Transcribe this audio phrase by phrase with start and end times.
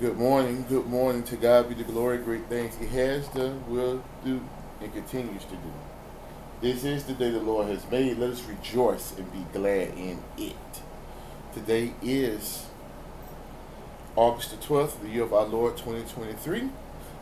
[0.00, 1.24] Good morning, good morning.
[1.24, 4.40] To God be the glory, great things He has done, will do,
[4.80, 5.72] and continues to do.
[6.60, 8.16] This is the day the Lord has made.
[8.16, 10.82] Let us rejoice and be glad in it.
[11.52, 12.66] Today is
[14.14, 16.68] August the 12th, the year of our Lord 2023.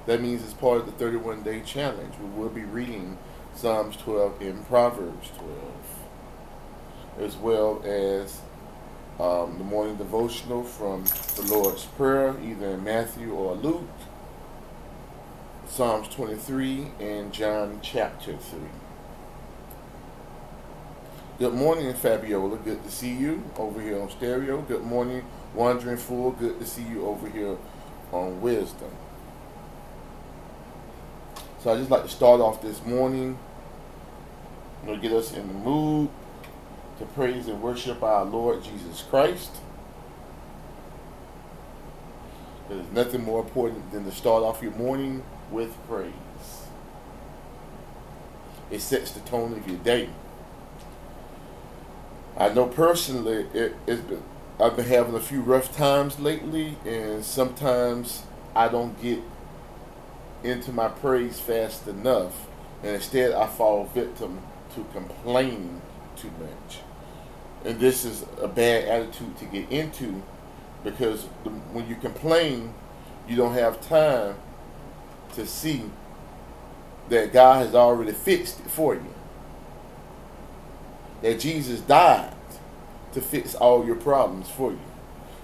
[0.05, 2.13] That means it's part of the 31 day challenge.
[2.21, 3.17] We will be reading
[3.55, 5.61] Psalms 12 and Proverbs 12,
[7.21, 8.43] as well as
[9.19, 11.05] um, the morning devotional from
[11.37, 13.89] the Lord's Prayer, either in Matthew or Luke,
[15.67, 18.61] Psalms 23, and John chapter 3.
[21.39, 22.59] Good morning, Fabiola.
[22.59, 24.61] Good to see you over here on stereo.
[24.63, 25.25] Good morning,
[25.55, 26.33] Wandering Fool.
[26.33, 27.57] Good to see you over here
[28.13, 28.91] on Wisdom.
[31.63, 33.39] So I just like to start off this morning,
[34.85, 36.11] you know, get us in the mood
[36.99, 39.51] to praise and worship our Lord Jesus Christ.
[42.69, 46.13] There's nothing more important than to start off your morning with praise.
[48.71, 50.09] It sets the tone of your day.
[52.37, 54.23] I know personally it, has been
[54.59, 58.23] I've been having a few rough times lately, and sometimes
[58.55, 59.21] I don't get
[60.43, 62.47] into my praise fast enough,
[62.83, 64.41] and instead I fall victim
[64.75, 65.83] to complaining
[66.17, 66.79] too much.
[67.67, 70.23] And this is a bad attitude to get into
[70.85, 71.25] because
[71.73, 72.73] when you complain,
[73.29, 74.37] you don't have time
[75.35, 75.83] to see
[77.09, 79.15] that God has already fixed it for you.
[81.23, 82.35] That Jesus died
[83.13, 84.79] to fix all your problems for you.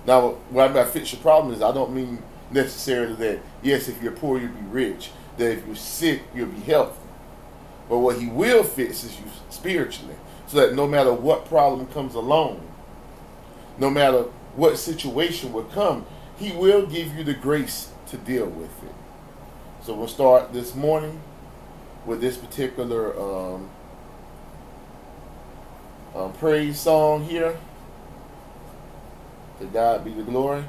[0.07, 3.89] Now, what I mean by fix your problem is I don't mean necessarily that, yes,
[3.89, 5.11] if you're poor, you'll be rich.
[5.39, 7.01] That if you're sick, you'll be healthy.
[7.89, 10.14] But what he will fix is you spiritually
[10.53, 12.61] so that no matter what problem comes along,
[13.78, 16.05] no matter what situation will come,
[16.36, 18.95] He will give you the grace to deal with it.
[19.83, 21.23] So we'll start this morning
[22.05, 23.70] with this particular um,
[26.14, 27.57] um, praise song here.
[29.58, 30.64] To God be the glory.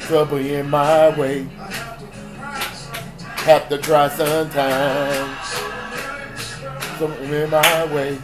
[0.00, 1.46] Trouble in my way.
[3.44, 5.38] Have to try sometimes
[6.98, 8.18] something in my way.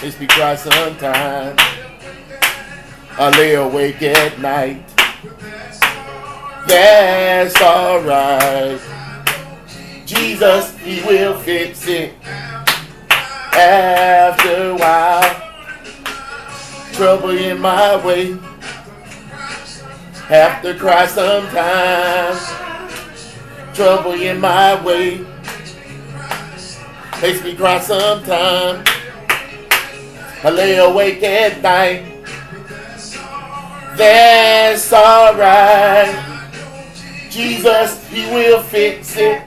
[0.00, 1.60] Makes me cry sometimes.
[3.18, 4.86] I lay awake at night.
[6.68, 8.80] That's alright.
[10.06, 12.14] Jesus, He will fix it.
[13.52, 15.34] After a while,
[16.92, 18.38] trouble in my way.
[20.28, 22.69] Have to cry sometimes.
[23.74, 25.24] Trouble in my way
[27.22, 28.88] makes me cry sometimes.
[30.42, 32.24] I lay awake at night.
[33.96, 36.14] That's alright.
[37.30, 39.42] Jesus, He will fix it.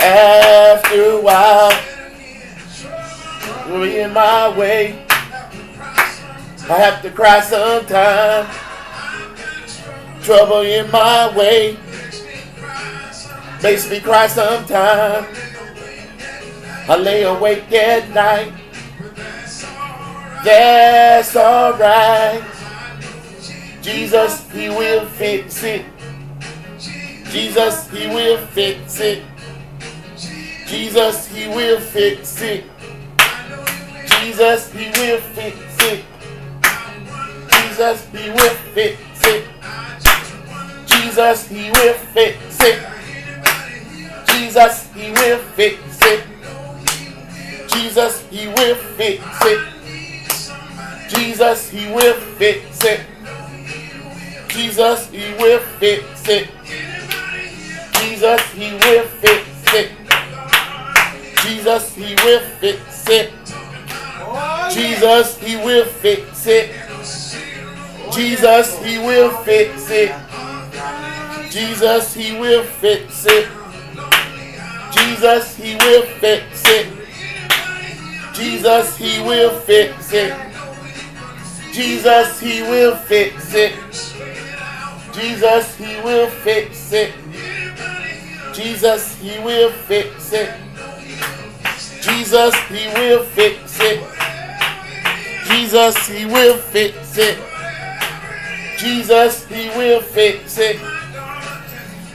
[0.00, 1.72] After a while,
[3.78, 5.06] we in my way.
[6.68, 8.48] I have to cry sometimes.
[10.24, 11.78] Trouble in my way
[13.62, 15.26] makes me cry sometimes.
[16.88, 18.52] I lay awake at night.
[20.44, 22.42] That's alright.
[23.82, 25.84] Jesus, He will fix it.
[27.30, 29.22] Jesus, He will fix it.
[30.66, 32.64] Jesus, He will fix it.
[34.20, 36.04] Jesus, He will fix it.
[37.50, 39.44] Jesus, He will fix it.
[40.86, 42.99] Jesus, He will fix it.
[44.50, 46.24] Jesus, He will fix it.
[47.68, 49.60] Jesus, He will fix it.
[51.08, 53.00] Jesus, He will fix it.
[54.48, 56.48] Jesus, He will fix it.
[57.94, 59.90] Jesus, He will fix it.
[61.44, 63.30] Jesus, He will fix it.
[64.74, 66.74] Jesus, He will fix it.
[68.10, 70.12] Jesus, He will fix it.
[71.52, 73.59] Jesus, He will fix it.
[75.20, 76.86] Jesus, He will fix it.
[78.32, 80.34] Jesus, He will fix it.
[81.74, 83.74] Jesus, He will fix it.
[85.12, 87.12] Jesus, He will fix it.
[88.54, 90.54] Jesus, He will fix it.
[92.00, 94.02] Jesus, He will fix it.
[95.46, 97.38] Jesus, He will fix it.
[98.78, 100.80] Jesus, He will fix it.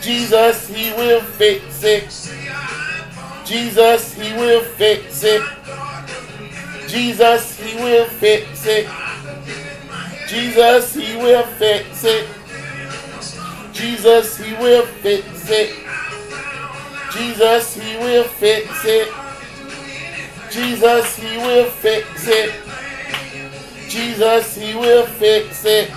[0.01, 2.35] Jesus, He will fix it.
[3.45, 5.41] Jesus, He will fix it.
[6.87, 8.87] Jesus, He will fix it.
[10.27, 12.27] Jesus, he will fix it.
[13.71, 15.75] Jesus, he will fix it.
[17.13, 19.13] Jesus, he will fix it.
[20.49, 22.51] Jesus, he will fix it.
[23.87, 25.91] Jesus, he will fix it.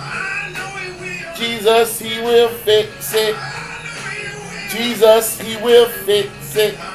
[1.35, 3.35] Jesus, he will fix it.
[4.69, 6.88] Jesus, he will fix it.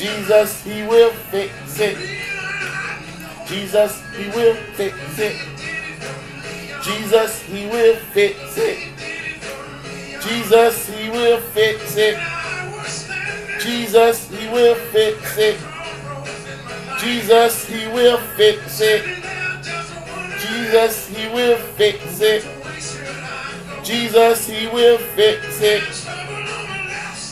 [0.00, 1.98] Jesus, he will fix it.
[3.46, 5.36] Jesus, he will fix it.
[6.82, 8.78] Jesus, he will fix it.
[10.22, 12.18] Jesus, he will fix it.
[13.60, 15.58] Jesus, he will fix it.
[16.98, 19.04] Jesus, he will fix it.
[20.40, 22.46] Jesus, he will fix it.
[23.84, 25.82] Jesus, he will fix it.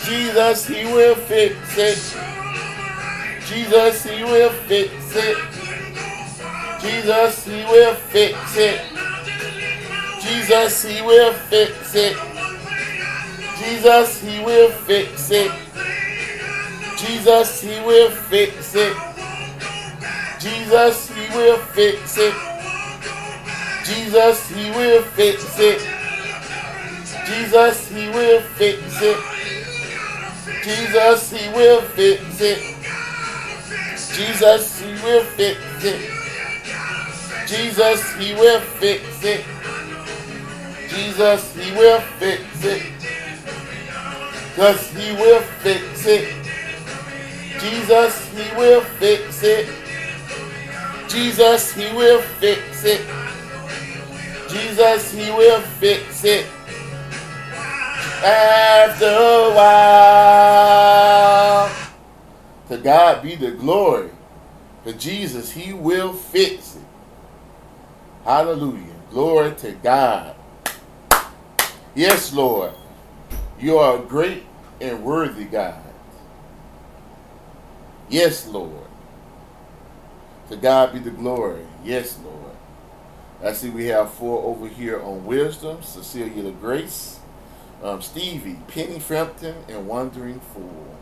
[0.04, 2.37] Jesus, he will fix it.
[3.48, 5.38] Jesus, he will fix it.
[6.82, 8.80] Jesus, he will fix it.
[10.20, 12.16] Jesus, he will fix it.
[13.58, 15.50] Jesus, he will fix it.
[16.98, 18.94] Jesus, he will fix it.
[20.38, 22.34] Jesus, he will fix it.
[23.86, 25.80] Jesus, he will fix it.
[27.26, 29.18] Jesus, he will fix it.
[30.62, 32.74] Jesus, he will fix it.
[34.18, 36.10] Jesus, he will fix it.
[37.46, 39.44] Jesus, he will fix it.
[40.88, 42.82] Jesus, he will fix it.
[44.56, 46.34] Cause he will fix it.
[47.60, 49.68] Jesus, he will fix it.
[51.08, 53.06] Jesus, he will fix it.
[54.48, 56.44] Jesus, he will fix it.
[58.24, 60.57] After a while.
[62.88, 64.08] God be the glory.
[64.82, 66.82] For Jesus, he will fix it.
[68.24, 68.94] Hallelujah.
[69.10, 70.34] Glory to God.
[71.94, 72.72] Yes, Lord.
[73.60, 74.46] You are a great
[74.80, 75.82] and worthy God.
[78.08, 78.86] Yes, Lord.
[80.48, 81.66] To God be the glory.
[81.84, 82.56] Yes, Lord.
[83.44, 85.82] I see we have four over here on wisdom.
[85.82, 87.20] Cecilia the Grace,
[87.82, 90.97] um, Stevie, Penny Frampton, and Wandering Fool.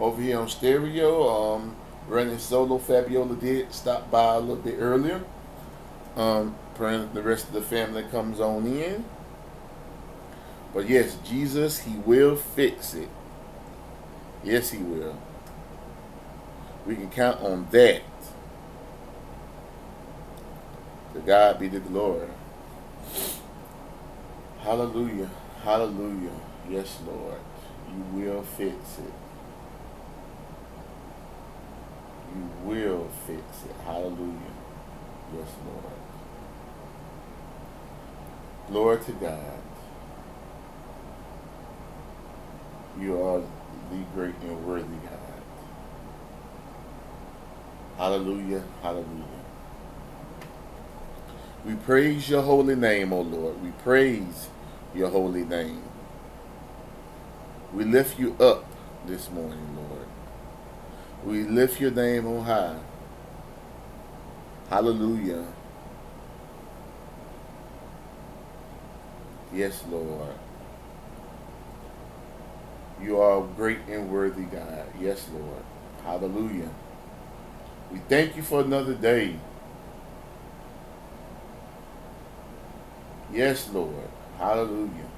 [0.00, 1.76] Over here on stereo, um,
[2.08, 2.78] running solo.
[2.78, 5.22] Fabiola did stop by a little bit earlier.
[6.16, 9.04] Um, the rest of the family comes on in.
[10.72, 13.08] But yes, Jesus, He will fix it.
[14.42, 15.16] Yes, He will.
[16.84, 18.02] We can count on that.
[21.14, 22.28] To God be the glory.
[24.60, 25.30] Hallelujah.
[25.62, 26.32] Hallelujah.
[26.68, 27.38] Yes, Lord.
[27.88, 29.23] You will fix it.
[32.34, 33.76] You will fix it.
[33.84, 34.54] Hallelujah.
[35.36, 35.94] Yes, Lord.
[38.68, 39.60] Glory to God.
[43.00, 45.42] You are the great and worthy God.
[47.98, 48.62] Hallelujah.
[48.82, 49.24] Hallelujah.
[51.64, 53.62] We praise your holy name, O Lord.
[53.62, 54.48] We praise
[54.94, 55.82] your holy name.
[57.74, 58.66] We lift you up
[59.06, 60.03] this morning, Lord.
[61.24, 62.78] We lift your name on high.
[64.68, 65.46] Hallelujah.
[69.52, 70.34] Yes, Lord.
[73.02, 74.86] You are great and worthy God.
[75.00, 75.64] Yes, Lord.
[76.02, 76.70] Hallelujah.
[77.92, 79.36] We thank you for another day.
[83.32, 84.08] Yes, Lord.
[84.38, 85.10] Hallelujah.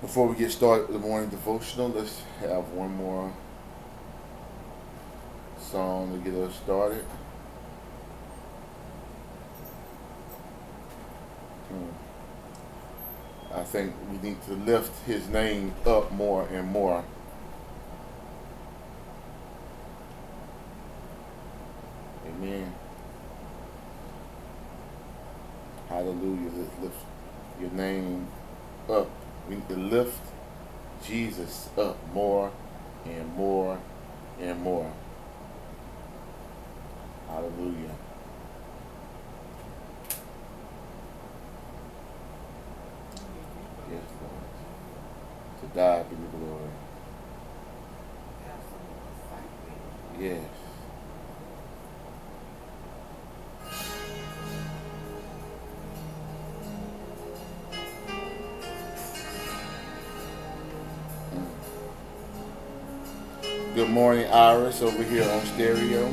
[0.00, 3.32] Before we get started with the morning devotional, let's have one more
[5.60, 7.04] song to get us started.
[11.68, 11.88] Hmm.
[13.52, 17.04] I think we need to lift his name up more and more.
[22.24, 22.72] Amen.
[25.88, 26.50] Hallelujah.
[26.56, 27.04] Let's lift
[27.60, 28.07] your name.
[29.48, 30.20] We need to lift
[31.04, 32.52] Jesus up more
[33.06, 33.78] and more
[34.40, 34.92] and more.
[37.28, 37.97] Hallelujah.
[64.80, 66.06] Over here on stereo.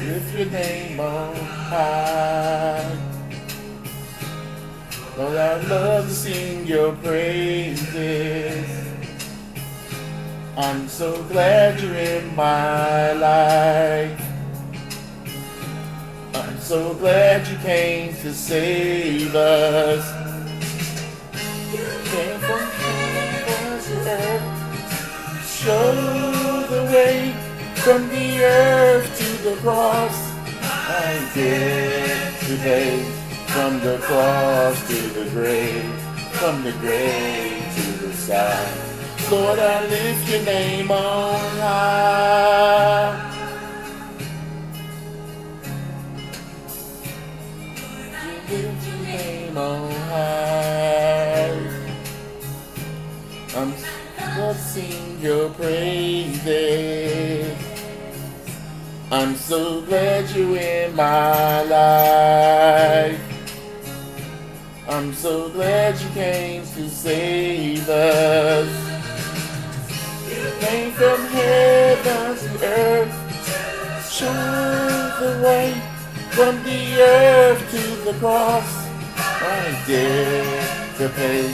[0.00, 2.98] Lift your name on high.
[5.18, 8.66] Lord, I love to sing your praises.
[10.56, 14.23] I'm so glad you're in my life.
[16.64, 20.02] So glad you came to save us.
[22.10, 22.60] Came from
[24.00, 24.40] heaven.
[25.44, 25.92] Show
[26.70, 27.34] the way
[27.74, 30.16] from the earth to the cross.
[30.62, 33.04] I did today.
[33.48, 35.84] From the cross to the grave.
[36.32, 38.66] From the grave to the sky.
[39.30, 43.33] Lord, I lift your name on high.
[49.54, 49.94] Name.
[53.56, 53.72] I'm
[54.36, 57.56] gonna sing your praises.
[59.10, 63.20] I'm so glad you're in my life.
[64.88, 68.68] I'm so glad you came to save us.
[70.28, 73.14] You came from heaven to earth.
[74.10, 74.32] Show
[75.20, 75.80] the way
[76.30, 78.83] from the earth to the cross.
[79.46, 81.52] I dare to pay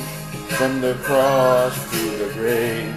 [0.57, 2.95] from the cross to the grave,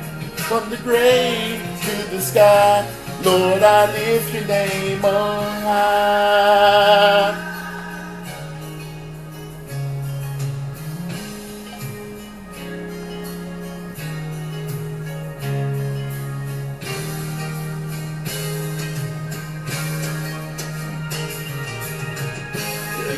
[0.48, 2.88] from the grave to the sky.
[3.24, 7.53] Lord, I lift your name on high.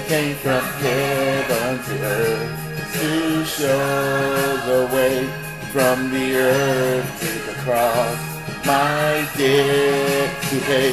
[0.08, 2.54] Came from heaven to earth
[2.94, 5.28] to show the way
[5.72, 8.18] from the earth to the cross.
[8.66, 10.92] My debt to pay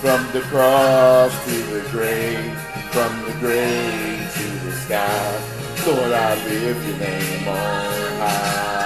[0.00, 2.56] from the cross to the grave,
[2.92, 5.40] from the grave to the sky.
[5.84, 8.82] Lord, I lift your name on high.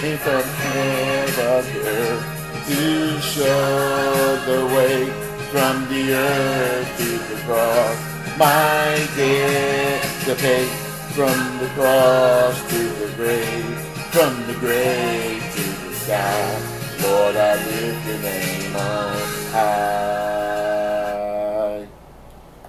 [0.00, 2.24] Came from heaven to earth
[2.66, 2.82] to
[3.20, 7.96] show the way from the earth to the cross.
[8.38, 10.66] My debt to pay
[11.14, 13.78] from the cross to the grave,
[14.12, 16.60] from the grave to the sky.
[17.02, 19.16] Lord, I lift your name on
[19.52, 20.68] high.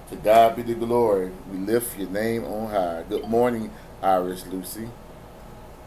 [0.08, 1.32] To God be the glory.
[1.52, 3.04] We lift your name on high.
[3.10, 3.70] Good morning,
[4.02, 4.88] Iris Lucy.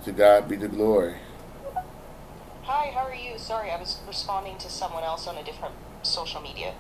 [0.05, 1.15] To God be the glory.
[2.63, 3.39] Hi, how are you?
[3.39, 5.73] Sorry, I was responding to someone else on a different
[6.03, 6.73] social media.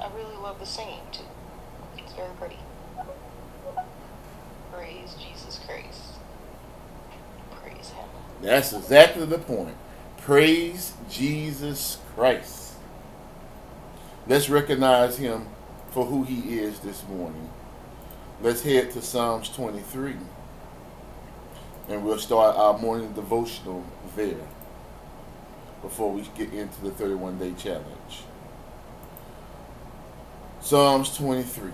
[0.00, 1.24] I really love the singing too.
[1.98, 2.56] It's very pretty.
[4.72, 6.02] Praise Jesus Christ.
[7.62, 8.08] Praise Him.
[8.40, 9.74] That's exactly the point.
[10.18, 12.74] Praise Jesus Christ.
[14.26, 15.46] Let's recognize him
[15.90, 17.50] for who he is this morning.
[18.40, 20.14] Let's head to Psalms 23.
[21.88, 24.36] And we'll start our morning devotional there
[25.82, 28.24] before we get into the 31 day challenge.
[30.60, 31.70] Psalms 23,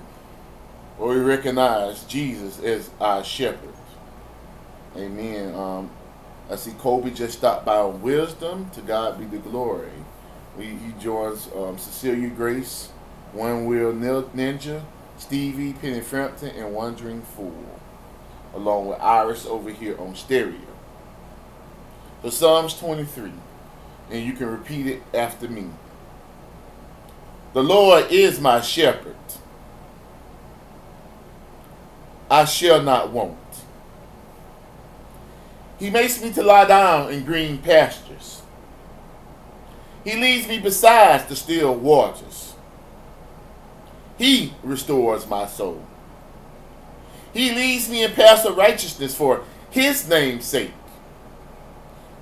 [0.98, 3.74] where we recognize Jesus as our shepherd.
[4.96, 5.54] Amen.
[5.54, 5.90] Um,
[6.48, 8.70] I see Kobe just stopped by on wisdom.
[8.70, 9.90] To God be the glory.
[10.56, 12.90] We, he joins um, Cecilia Grace,
[13.32, 14.82] One Wheel Ninja,
[15.18, 17.80] Stevie, Penny Frampton, and Wandering Fool,
[18.54, 20.60] along with Iris over here on stereo.
[22.22, 23.32] So Psalms 23,
[24.10, 25.66] and you can repeat it after me.
[27.52, 29.16] The Lord is my shepherd.
[32.30, 33.38] I shall not want.
[35.78, 38.42] He makes me to lie down in green pastures.
[40.04, 42.54] He leads me beside the still waters.
[44.18, 45.84] He restores my soul.
[47.32, 50.72] He leads me in paths of righteousness for his name's sake.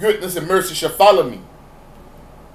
[0.00, 1.40] goodness and mercy shall follow me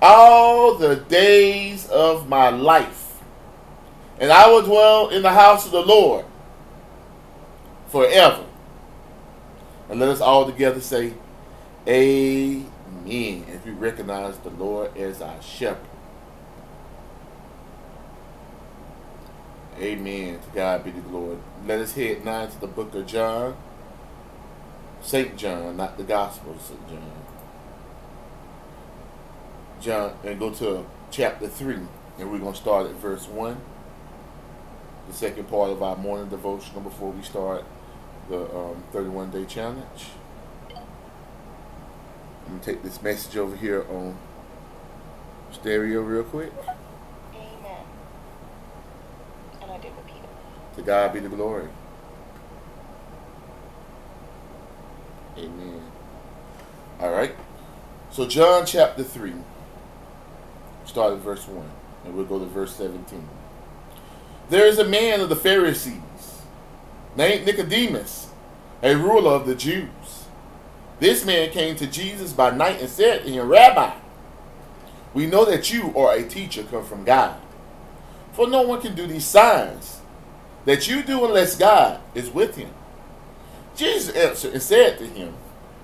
[0.02, 3.22] all the days of my life,
[4.20, 6.26] and I will dwell in the house of the Lord
[7.88, 8.46] forever.
[9.90, 11.14] And let us all together say,
[11.88, 12.66] Amen,
[13.48, 15.88] if we recognize the Lord as our shepherd.
[19.80, 20.40] Amen.
[20.40, 21.38] To God be the glory.
[21.68, 23.58] Let us head now to the book of John.
[25.02, 25.36] St.
[25.38, 26.90] John, not the Gospel of St.
[26.90, 27.12] John.
[29.86, 31.76] John, and go to chapter 3,
[32.18, 33.56] and we're going to start at verse 1.
[35.08, 37.64] The second part of our morning devotional before we start
[38.28, 40.08] the um, 31 day challenge.
[40.72, 44.18] I'm going to take this message over here on
[45.52, 46.52] stereo real quick.
[47.36, 47.86] Amen.
[49.62, 50.78] And I did repeat it.
[50.78, 51.70] To God be the glory.
[55.38, 55.82] Amen.
[57.00, 57.36] All right.
[58.10, 59.34] So, John chapter 3,
[60.96, 61.70] start at verse 1,
[62.06, 63.28] and we'll go to verse 17.
[64.50, 66.00] There is a man of the Pharisees
[67.18, 68.30] named Nicodemus,
[68.82, 69.90] a ruler of the Jews.
[71.02, 73.94] This man came to Jesus by night and said to him, Rabbi,
[75.14, 77.42] we know that you are a teacher come from God.
[78.32, 80.00] For no one can do these signs
[80.64, 82.70] that you do unless God is with him.
[83.76, 85.34] Jesus answered and said to him,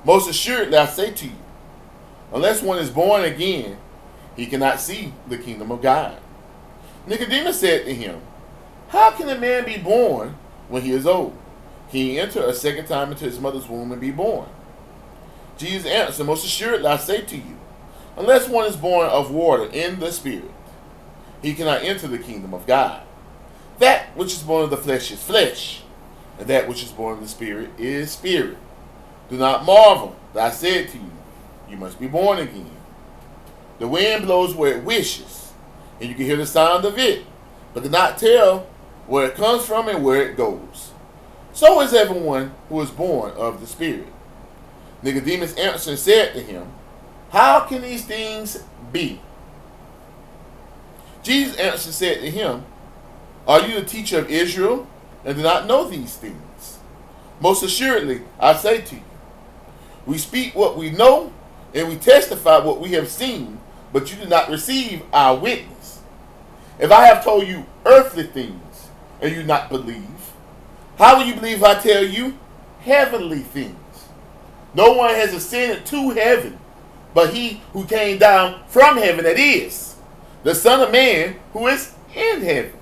[0.06, 1.36] Most assuredly I say to you,
[2.34, 3.78] unless one is born again,
[4.36, 6.18] he cannot see the kingdom of God.
[7.08, 8.22] Nicodemus said to him,
[8.90, 10.36] How can a man be born
[10.70, 11.38] when he is old?
[11.90, 14.48] Can he enter a second time into his mother's womb and be born?
[15.58, 17.58] Jesus answered, Most assuredly I say to you,
[18.18, 20.52] unless one is born of water in the Spirit,
[21.42, 23.02] he cannot enter the kingdom of God.
[23.80, 25.82] That which is born of the flesh is flesh,
[26.40, 28.58] and that which is born of the Spirit is spirit.
[29.30, 31.12] Do not marvel that I said to you,
[31.70, 32.70] You must be born again.
[33.82, 35.54] The wind blows where it wishes,
[36.00, 37.26] and you can hear the sound of it,
[37.74, 38.68] but cannot tell
[39.08, 40.92] where it comes from and where it goes.
[41.52, 44.06] So is everyone who is born of the Spirit.
[45.02, 46.68] Nicodemus answered and said to him,
[47.32, 49.20] How can these things be?
[51.24, 52.64] Jesus answered and said to him,
[53.48, 54.88] Are you the teacher of Israel
[55.26, 56.78] and do not know these things?
[57.40, 59.02] Most assuredly, I say to you,
[60.06, 61.34] we speak what we know
[61.74, 63.60] and we testify what we have seen,
[63.94, 66.02] but you do not receive our witness.
[66.80, 68.90] If I have told you earthly things
[69.22, 70.06] and you not believe,
[70.98, 72.38] how will you believe if I tell you
[72.82, 73.78] heavenly things?
[74.74, 76.58] No one has ascended to heaven
[77.14, 79.96] but he who came down from heaven, that is,
[80.44, 82.74] the Son of Man who is in heaven.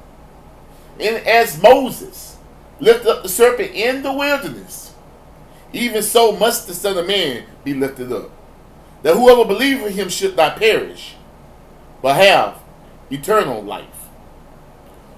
[1.00, 2.38] And as Moses
[2.80, 4.94] lifted up the serpent in the wilderness,
[5.74, 8.30] even so must the Son of Man be lifted up,
[9.04, 11.16] that whoever believes in him should not perish,
[12.02, 12.60] but have
[13.10, 13.86] eternal life.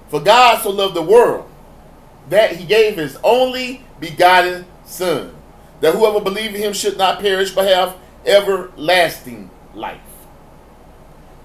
[0.08, 1.48] For God so loved the world
[2.28, 5.34] that he gave his only begotten Son,
[5.80, 10.00] that whoever believes in him should not perish, but have everlasting life.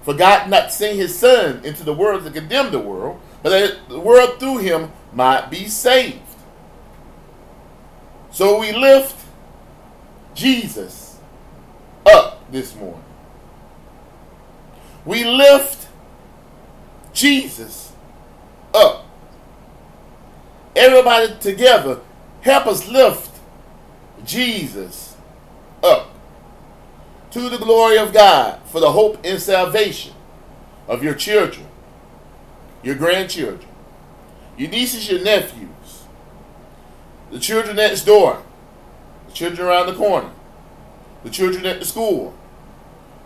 [0.02, 3.88] For God not sent his Son into the world to condemn the world, but that
[3.88, 6.20] the world through him might be saved.
[8.30, 9.16] So we lift
[10.34, 11.07] Jesus
[12.06, 13.04] up this morning.
[15.04, 15.88] We lift
[17.12, 17.92] Jesus
[18.74, 19.06] up.
[20.76, 22.00] Everybody together,
[22.42, 23.40] help us lift
[24.24, 25.16] Jesus
[25.82, 26.10] up
[27.30, 30.14] to the glory of God for the hope and salvation
[30.86, 31.66] of your children,
[32.82, 33.68] your grandchildren,
[34.56, 36.04] your nieces, your nephews,
[37.30, 38.42] the children next door,
[39.26, 40.30] the children around the corner,
[41.24, 42.34] the children at the school,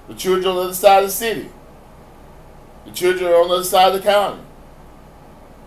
[0.09, 1.48] the children on the other side of the city,
[2.85, 4.42] the children on the other side of the county,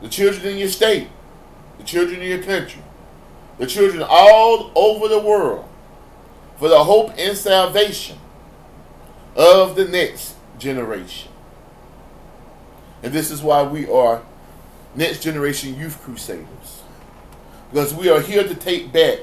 [0.02, 1.08] the children in your state,
[1.78, 2.82] the children in your country,
[3.58, 5.68] the children all over the world
[6.58, 8.18] for the hope and salvation
[9.36, 11.32] of the next generation.
[13.04, 14.24] And this is why we are
[14.96, 16.82] Next Generation Youth Crusaders.
[17.70, 19.20] Because we are here to take back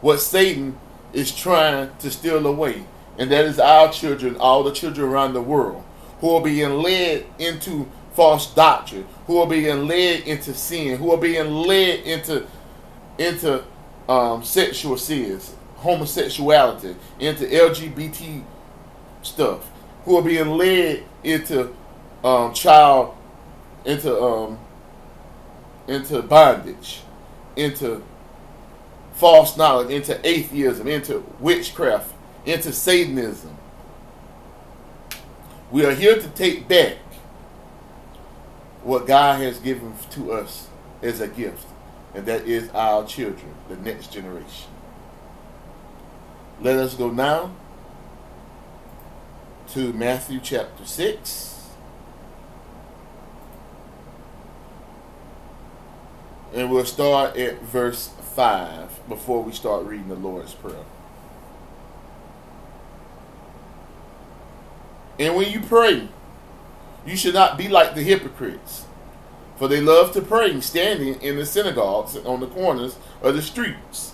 [0.00, 0.78] what Satan
[1.12, 2.84] is trying to steal away.
[3.18, 5.82] And that is our children, all the children around the world,
[6.20, 11.18] who are being led into false doctrine, who are being led into sin, who are
[11.18, 12.46] being led into
[13.18, 13.64] into
[14.08, 18.42] um, sexual sins, homosexuality, into LGBT
[19.22, 19.70] stuff,
[20.04, 21.74] who are being led into
[22.22, 23.14] um, child,
[23.84, 24.58] into um,
[25.88, 27.00] into bondage,
[27.56, 28.02] into
[29.16, 32.12] false knowledge, into atheism, into witchcraft,
[32.44, 33.56] into Satanism.
[35.70, 36.98] We are here to take back
[38.82, 40.68] what God has given to us
[41.02, 41.66] as a gift,
[42.14, 44.70] and that is our children, the next generation.
[46.60, 47.52] Let us go now
[49.68, 51.54] to Matthew chapter 6.
[56.54, 60.84] And we'll start at verse 5 before we start reading the Lord's Prayer.
[65.18, 66.08] And when you pray,
[67.06, 68.84] you should not be like the hypocrites,
[69.56, 73.40] for they love to pray standing in the synagogues and on the corners of the
[73.40, 74.12] streets,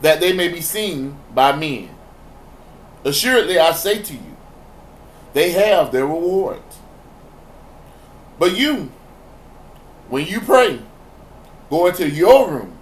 [0.00, 1.90] that they may be seen by men.
[3.04, 4.36] Assuredly, I say to you,
[5.34, 6.62] they have their reward.
[8.38, 8.90] But you,
[10.08, 10.80] when you pray,
[11.68, 12.78] go into your room,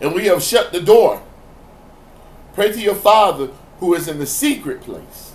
[0.00, 1.22] and we have shut the door,
[2.54, 5.26] pray to your Father who is in the secret place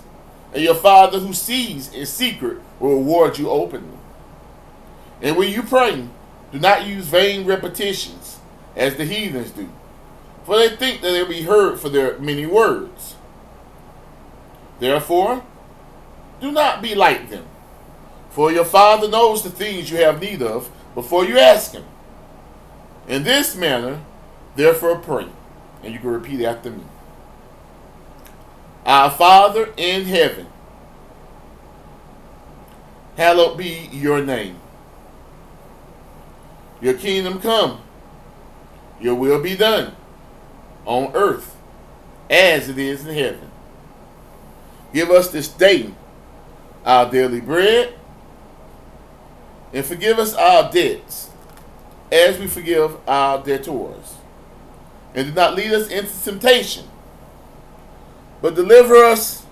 [0.52, 3.98] and your Father who sees in secret will reward you openly.
[5.20, 6.06] And when you pray,
[6.50, 8.38] do not use vain repetitions
[8.76, 9.68] as the heathens do,
[10.44, 13.16] for they think that they'll be heard for their many words.
[14.78, 15.44] Therefore,
[16.40, 17.46] do not be like them,
[18.30, 21.84] for your Father knows the things you have need of before you ask Him.
[23.08, 24.00] In this manner,
[24.56, 25.26] therefore, pray.
[25.82, 26.84] And you can repeat after me.
[28.86, 30.46] Our Father in heaven,
[33.16, 34.58] hallowed be your name.
[36.80, 37.80] Your kingdom come,
[39.00, 39.94] your will be done
[40.84, 41.56] on earth
[42.28, 43.50] as it is in heaven.
[44.92, 45.92] Give us this day
[46.84, 47.94] our daily bread
[49.72, 51.30] and forgive us our debts
[52.10, 54.11] as we forgive our debtors.
[55.14, 56.88] And do not lead us into temptation
[58.42, 59.46] but deliver us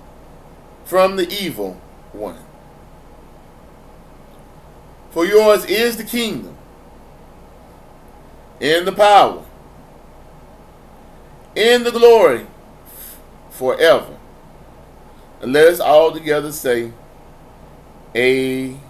[0.85, 1.81] from the evil
[2.13, 2.39] one.
[5.13, 6.57] For yours is the kingdom
[8.61, 9.45] and the power
[11.57, 12.47] and the glory
[13.51, 14.17] forever.
[15.41, 16.93] And let us all together say,
[18.15, 18.81] Amen.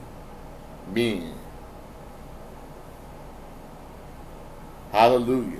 [4.90, 5.59] Hallelujah.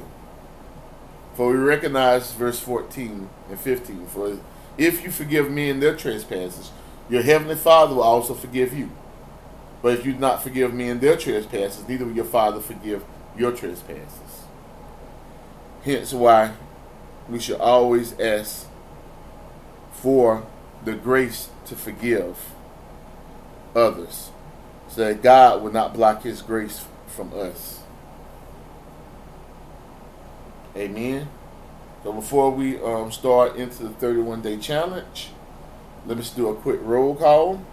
[1.41, 4.07] For we recognize verse 14 and 15.
[4.09, 4.39] For
[4.77, 6.71] if you forgive men their trespasses,
[7.09, 8.91] your heavenly Father will also forgive you.
[9.81, 13.07] But if you do not forgive men their trespasses, neither will your Father forgive
[13.39, 14.45] your trespasses.
[15.83, 16.53] Hence why
[17.27, 18.67] we should always ask
[19.93, 20.47] for
[20.85, 22.37] the grace to forgive
[23.75, 24.29] others
[24.91, 27.80] so that God will not block his grace from us.
[30.77, 31.29] Amen.
[32.05, 35.31] So before we um, start into the 31 day challenge,
[36.07, 37.65] let us do a quick roll call.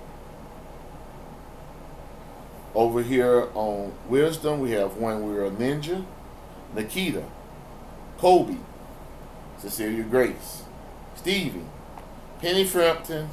[2.73, 6.05] Over here on Wisdom, we have one we're a ninja,
[6.75, 7.23] Nikita,
[8.17, 8.57] Kobe,
[9.57, 10.63] Cecilia Grace,
[11.15, 11.65] Stevie,
[12.39, 13.29] Penny Frampton,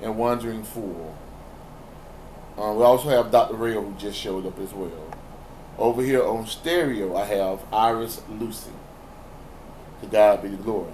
[0.00, 1.16] and Wandering Fool.
[2.56, 3.54] Um, we also have Dr.
[3.54, 4.90] Ray who just showed up as well.
[5.78, 8.70] Over here on stereo, I have Iris Lucy.
[10.02, 10.92] To God be the glory.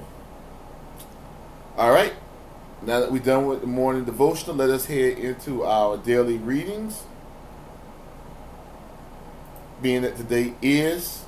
[1.76, 2.12] All right.
[2.82, 7.02] Now that we're done with the morning devotional, let us head into our daily readings.
[9.82, 11.24] Being that today is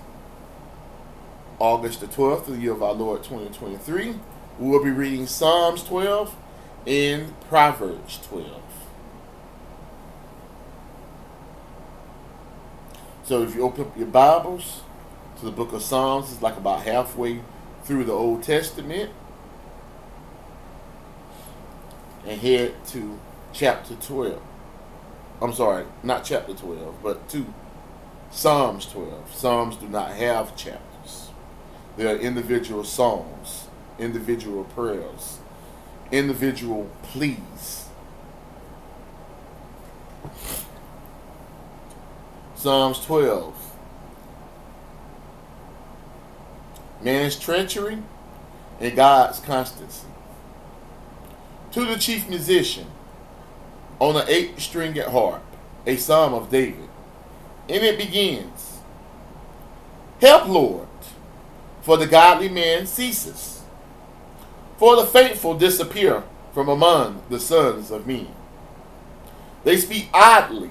[1.59, 4.17] August the 12th, of the year of our Lord 2023,
[4.59, 6.35] we will be reading Psalms 12
[6.87, 8.63] and Proverbs 12.
[13.25, 14.81] So if you open up your Bibles
[15.39, 17.43] to the book of Psalms, it's like about halfway
[17.91, 19.11] through the Old Testament
[22.25, 23.19] and head to
[23.53, 24.41] chapter 12.
[25.43, 27.53] I'm sorry, not chapter 12, but to
[28.31, 29.35] Psalms 12.
[29.35, 31.31] Psalms do not have chapters,
[31.97, 33.67] they are individual songs,
[33.99, 35.41] individual prayers,
[36.13, 37.89] individual pleas.
[42.55, 43.70] Psalms 12
[47.03, 47.99] man's treachery,
[48.81, 50.07] and God's constancy.
[51.73, 52.87] To the chief musician,
[53.99, 55.43] on an eight stringed harp,
[55.87, 56.89] a psalm of David.
[57.69, 58.71] And it begins
[60.21, 60.89] Help, Lord,
[61.81, 63.63] for the godly man ceases,
[64.77, 68.29] for the faithful disappear from among the sons of men.
[69.65, 70.71] They speak idly,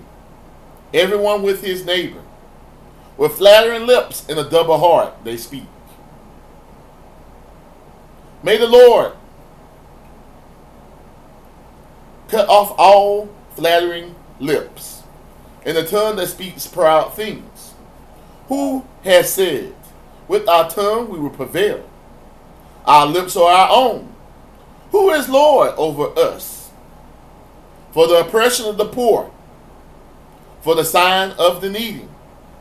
[0.94, 2.22] everyone with his neighbor.
[3.18, 5.66] With flattering lips and a double heart they speak.
[8.44, 9.14] May the Lord
[12.30, 15.02] Cut off all flattering lips,
[15.66, 17.74] and the tongue that speaks proud things.
[18.48, 19.74] Who has said,
[20.28, 21.90] With our tongue we will prevail?
[22.86, 24.14] Our lips are our own.
[24.92, 26.70] Who is Lord over us?
[27.92, 29.32] For the oppression of the poor,
[30.62, 32.08] for the sign of the needy.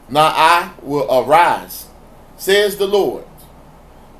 [0.08, 1.88] Now I will arise,
[2.38, 3.24] says the Lord.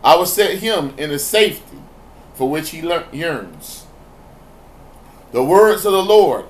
[0.03, 1.79] I will set him in a safety
[2.35, 2.79] for which he
[3.13, 3.87] yearns.
[5.33, 6.47] The words of the Lord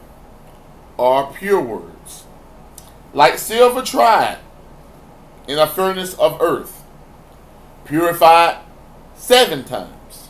[0.98, 2.24] are pure words,
[3.14, 4.38] like silver tried
[5.46, 6.84] in a furnace of earth,
[7.84, 8.58] purified
[9.16, 10.28] seven times.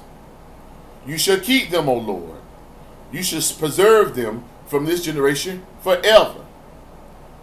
[1.07, 2.39] You shall keep them, O Lord.
[3.11, 6.45] You shall preserve them from this generation forever.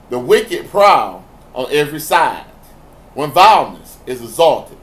[0.09, 2.45] The wicked prowl on every side,
[3.13, 4.77] when violence is exalted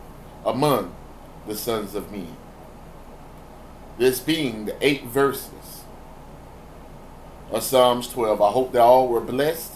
[0.44, 0.94] among
[1.46, 2.36] the sons of men.
[3.98, 5.84] This being the eight verses
[7.52, 8.40] of Psalms 12.
[8.40, 9.72] I hope that all were blessed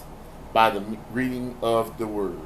[0.52, 2.38] by the reading of the word.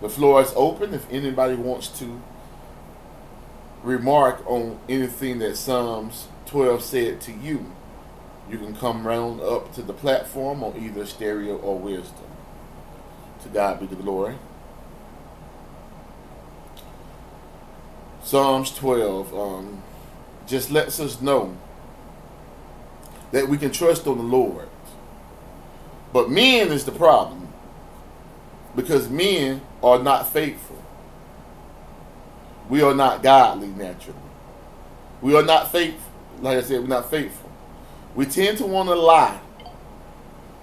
[0.00, 2.20] The floor is open if anybody wants to
[3.82, 7.72] remark on anything that Psalms 12 said to you.
[8.50, 12.26] You can come round up to the platform on either stereo or wisdom.
[13.42, 14.36] To God be the glory.
[18.24, 19.82] Psalms 12 um,
[20.46, 21.54] just lets us know
[23.32, 24.68] that we can trust on the Lord.
[26.10, 27.48] But men is the problem
[28.74, 30.82] because men are not faithful.
[32.70, 34.18] We are not godly naturally.
[35.20, 36.00] We are not faithful.
[36.40, 37.52] Like I said, we're not faithful.
[38.14, 39.38] We tend to want to lie.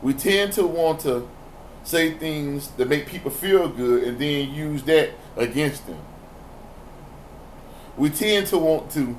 [0.02, 1.30] We tend to want to
[1.84, 6.00] say things that make people feel good and then use that against them.
[7.98, 9.16] We tend to want to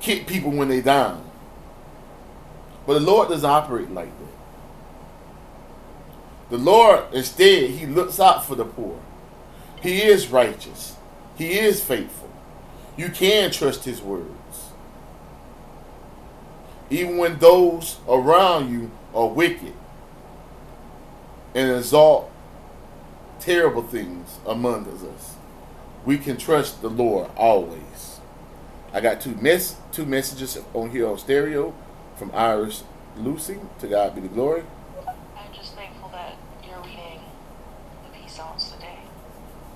[0.00, 1.24] kick people when they down.
[2.86, 4.28] But the Lord doesn't operate like that.
[6.50, 8.98] The Lord, instead, He looks out for the poor.
[9.82, 10.96] He is righteous.
[11.36, 12.30] He is faithful.
[12.96, 14.32] You can trust His words.
[16.90, 19.74] Even when those around you are wicked
[21.54, 22.30] and exalt
[23.40, 25.34] terrible things among us,
[26.08, 28.20] we can trust the Lord always.
[28.94, 31.74] I got two mess two messages on here on stereo
[32.16, 32.82] from Iris
[33.18, 33.58] Lucy.
[33.80, 34.62] To God be the glory.
[35.36, 37.20] I'm just thankful that you're reading
[38.04, 39.00] the peace songs today.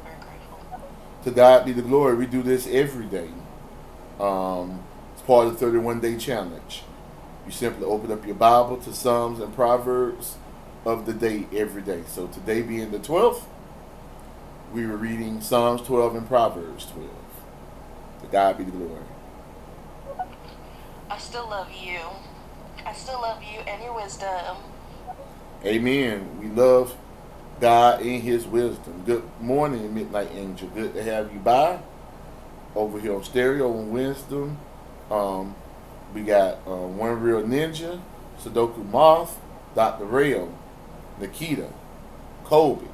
[0.04, 0.80] Very grateful.
[1.24, 2.16] To God be the glory.
[2.16, 3.28] We do this every day.
[4.18, 6.84] Um, it's part of the 31 day challenge.
[7.44, 10.38] You simply open up your Bible to Psalms and Proverbs
[10.86, 12.04] of the day every day.
[12.06, 13.42] So today being the 12th,
[14.72, 17.10] we were reading Psalms 12 and Proverbs 12.
[18.22, 19.02] To God be the glory.
[21.10, 22.00] I still love you.
[22.86, 24.56] I still love you and your wisdom.
[25.64, 26.38] Amen.
[26.40, 26.96] We love
[27.60, 29.02] God and His wisdom.
[29.04, 30.68] Good morning, Midnight Angel.
[30.68, 31.78] Good to have you by.
[32.74, 34.56] Over here on Stereo and Wisdom.
[35.10, 35.54] Um,
[36.14, 38.00] we got uh, One Real Ninja,
[38.40, 39.38] Sudoku Moth,
[39.74, 40.06] Dr.
[40.06, 40.54] Rayo,
[41.20, 41.68] Nikita,
[42.44, 42.86] Kobe,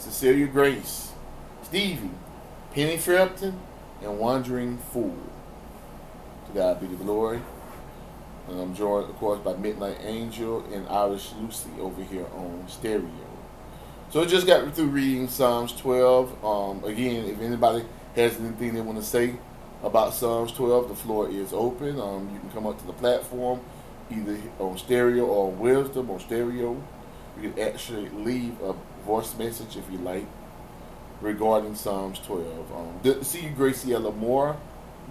[0.00, 1.12] Cecilia Grace,
[1.62, 2.10] Stevie,
[2.72, 3.60] Penny Frampton,
[4.02, 5.14] and Wandering Fool.
[6.46, 7.42] To God be the glory.
[8.48, 13.10] And I'm joined, of course, by Midnight Angel and Iris Lucy over here on stereo.
[14.10, 16.44] So I just got through reading Psalms 12.
[16.44, 17.84] Um, again, if anybody
[18.16, 19.34] has anything they want to say
[19.82, 22.00] about Psalms 12, the floor is open.
[22.00, 23.60] Um, you can come up to the platform,
[24.10, 26.82] either on stereo or on wisdom on stereo.
[27.38, 30.26] You can actually leave a voice message if you like
[31.20, 32.72] regarding Psalms 12.
[32.72, 34.56] Um, good see you, Graciela Moore,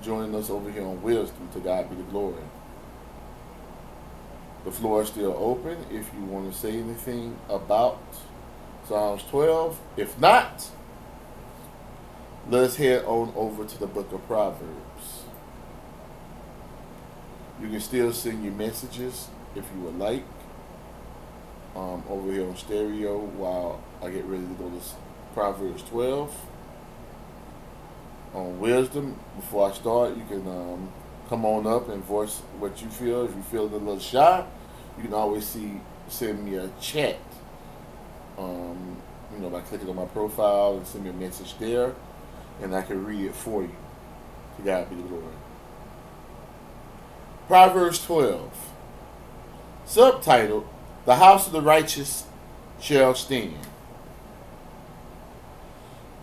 [0.02, 1.50] joining us over here on Wisdom.
[1.54, 2.44] To God be the glory.
[4.66, 8.02] The floor is still open if you want to say anything about
[8.88, 9.80] Psalms 12.
[9.98, 10.70] If not,
[12.50, 15.24] let's head on over to the book of Proverbs.
[17.62, 20.24] You can still send your messages if you would like
[21.76, 24.82] um, over here on stereo while I get ready to go to
[25.34, 26.36] Proverbs 12
[28.34, 29.20] on wisdom.
[29.36, 30.92] Before I start, you can um,
[31.28, 33.26] come on up and voice what you feel.
[33.26, 34.46] If you feel a little shy,
[34.98, 37.20] you can always see send me a chat.
[38.38, 38.98] Um,
[39.34, 41.94] you know, by clicking on my profile and send me a message there,
[42.62, 43.76] and I can read it for you.
[44.58, 45.24] To God be the glory.
[47.48, 48.72] Proverbs 12,
[49.86, 50.66] subtitled
[51.06, 52.26] "The House of the Righteous
[52.80, 53.68] Shall Stand."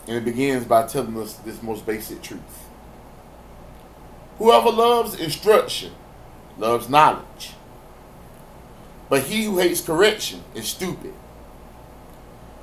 [0.06, 2.68] And it begins by telling us this most basic truth.
[4.38, 5.92] Whoever loves instruction
[6.58, 7.54] loves knowledge.
[9.08, 11.14] But he who hates correction is stupid.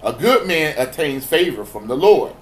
[0.01, 2.33] A good man attains favor from the Lord,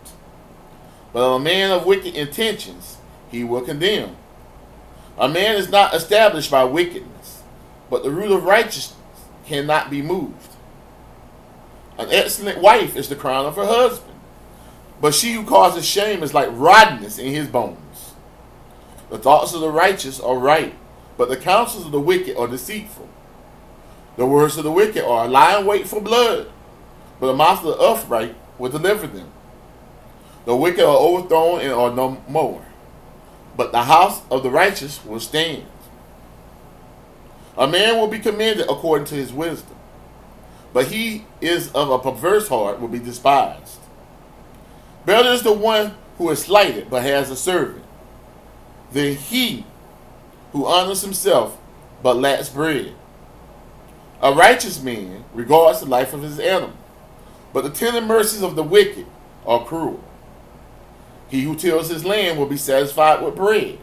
[1.14, 2.98] but a man of wicked intentions
[3.30, 4.18] he will condemn.
[5.18, 7.44] A man is not established by wickedness,
[7.90, 8.96] but the root of righteousness
[9.46, 10.56] cannot be moved.
[11.98, 14.16] An excellent wife is the crown of her husband,
[15.00, 18.14] but she who causes shame is like rottenness in his bones.
[19.10, 20.74] The thoughts of the righteous are right,
[21.18, 23.10] but the counsels of the wicked are deceitful.
[24.18, 26.50] The words of the wicked are a lying in wait for blood,
[27.20, 29.32] but the mouth of the upright will deliver them.
[30.46, 32.66] The wicked are overthrown and are no more,
[33.56, 35.66] but the house of the righteous will stand.
[37.58, 39.76] A man will be commended according to his wisdom,
[40.74, 43.80] but he is of a perverse heart will be despised.
[45.06, 47.84] Better is the one who is slighted but has a servant
[48.92, 49.66] than he
[50.52, 51.58] who honors himself
[52.04, 52.94] but lacks bread.
[54.22, 56.78] A righteous man regards the life of his animal,
[57.54, 59.06] but the tender mercies of the wicked
[59.46, 60.04] are cruel.
[61.28, 63.80] He who tills his land will be satisfied with bread,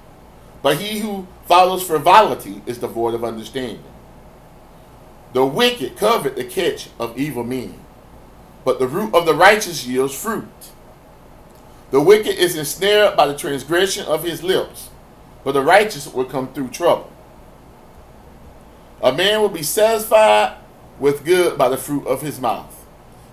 [0.62, 3.82] but he who follows frivolity is devoid of understanding.
[5.32, 7.74] The wicked covet the catch of evil men,
[8.64, 10.48] but the root of the righteous yields fruit.
[11.90, 14.90] The wicked is ensnared by the transgression of his lips,
[15.44, 17.10] but the righteous will come through trouble.
[19.02, 20.56] A man will be satisfied
[20.98, 22.84] with good by the fruit of his mouth,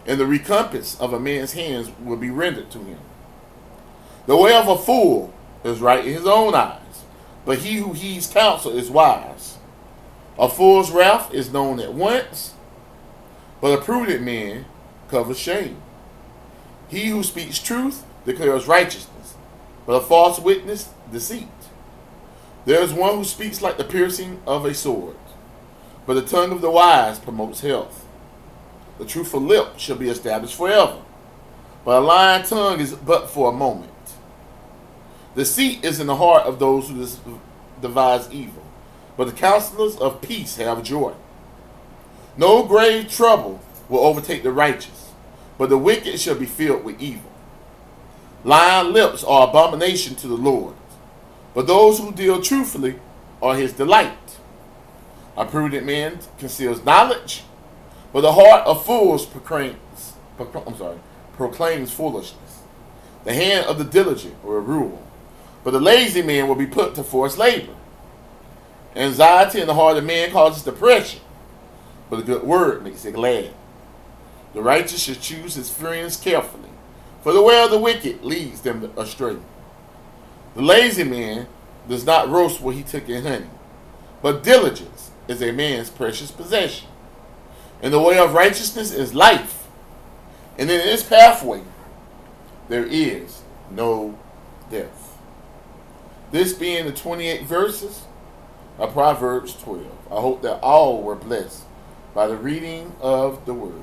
[0.05, 2.99] and the recompense of a man's hands will be rendered to him.
[4.27, 5.33] The way of a fool
[5.63, 6.79] is right in his own eyes,
[7.45, 9.57] but he who heeds counsel is wise.
[10.37, 12.53] A fool's wrath is known at once,
[13.61, 14.65] but a prudent man
[15.07, 15.81] covers shame.
[16.87, 19.35] He who speaks truth declares righteousness,
[19.85, 21.47] but a false witness deceit.
[22.65, 25.15] There is one who speaks like the piercing of a sword
[26.05, 28.05] but the tongue of the wise promotes health.
[28.97, 31.01] The truthful lip shall be established forever,
[31.83, 33.91] but a lying tongue is but for a moment.
[35.35, 37.39] Deceit is in the heart of those who
[37.81, 38.63] devise evil,
[39.17, 41.13] but the counselors of peace have joy.
[42.37, 45.11] No grave trouble will overtake the righteous,
[45.57, 47.31] but the wicked shall be filled with evil.
[48.45, 50.75] Lying lips are abomination to the Lord,
[51.53, 52.99] but those who deal truthfully
[53.41, 54.37] are his delight.
[55.35, 57.43] A prudent man conceals knowledge,
[58.13, 60.99] but the heart of fools proclaims, I'm sorry,
[61.33, 62.61] proclaims foolishness.
[63.25, 65.01] The hand of the diligent will rule,
[65.65, 67.73] but the lazy man will be put to forced labor.
[68.95, 71.19] Anxiety in the heart of man causes depression,
[72.07, 73.51] but a good word makes it glad.
[74.53, 76.69] The righteous should choose his friends carefully,
[77.23, 79.37] for the way of the wicked leads them astray.
[80.53, 81.47] The lazy man
[81.89, 83.49] does not roast what he took in honey,
[84.21, 86.87] but diligence is a man's precious possession.
[87.81, 89.67] And the way of righteousness is life.
[90.59, 91.63] And in this pathway,
[92.69, 94.17] there is no
[94.69, 95.04] death.
[96.35, 98.01] This being the 28 verses
[98.77, 99.87] of Proverbs 12.
[100.11, 101.63] I hope that all were blessed
[102.13, 103.79] by the reading of the words.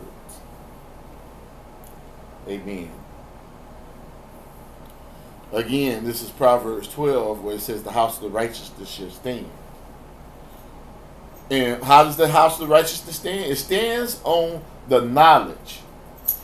[2.47, 2.91] Amen.
[5.51, 9.51] Again, this is Proverbs 12, where it says, The house of the righteous shall stand.
[11.51, 13.51] And how does the house of the righteousness stand?
[13.51, 15.81] It stands on the knowledge,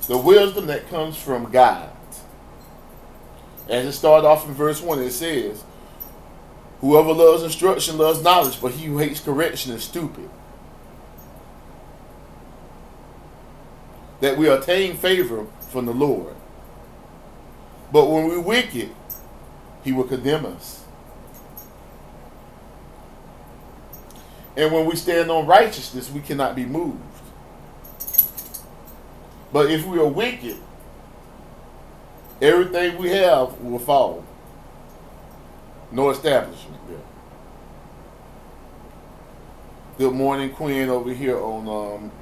[0.06, 1.90] the wisdom that comes from God.
[3.68, 5.64] As it started off in verse 1, it says,
[6.80, 10.30] Whoever loves instruction loves knowledge, but he who hates correction is stupid.
[14.20, 16.34] That we attain favor from the Lord.
[17.92, 18.90] But when we're wicked,
[19.82, 20.84] he will condemn us.
[24.56, 27.00] And when we stand on righteousness, we cannot be moved.
[29.52, 30.56] But if we are wicked,
[32.42, 34.24] everything we have will fall.
[35.90, 36.98] No establishment there.
[39.98, 42.12] Good morning, Queen, over here on um,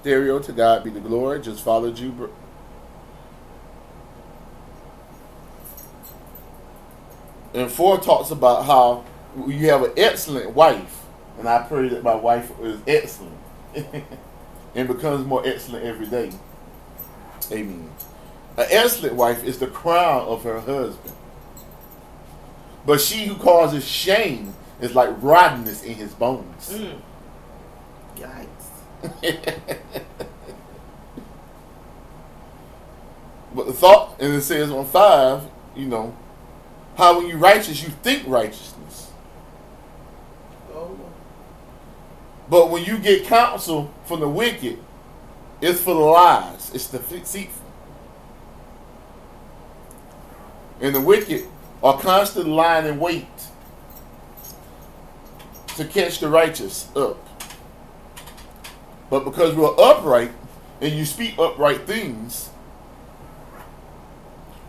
[0.00, 0.38] stereo.
[0.38, 1.40] To God be the glory.
[1.40, 2.30] Just followed you.
[7.52, 9.04] And four talks about how
[9.46, 11.04] you have an excellent wife
[11.38, 13.36] and I pray that my wife is excellent
[14.74, 16.30] and becomes more excellent every day.
[17.50, 17.90] Amen.
[18.56, 21.14] An excellent wife is the crown of her husband.
[22.86, 26.70] But she who causes shame is like rottenness in his bones.
[26.70, 26.98] Mm.
[28.16, 29.78] Yikes.
[33.54, 35.42] but the thought, and it says on five,
[35.74, 36.14] you know,
[36.96, 39.10] how when you righteous, you think righteousness.
[40.72, 40.98] Oh.
[42.48, 44.78] But when you get counsel from the wicked,
[45.60, 46.70] it's for the lies.
[46.74, 47.62] It's the deceitful.
[50.80, 51.46] And the wicked
[51.84, 53.28] are constantly lying in wait
[55.76, 57.18] to catch the righteous up.
[59.10, 60.32] But because we're upright
[60.80, 62.48] and you speak upright things,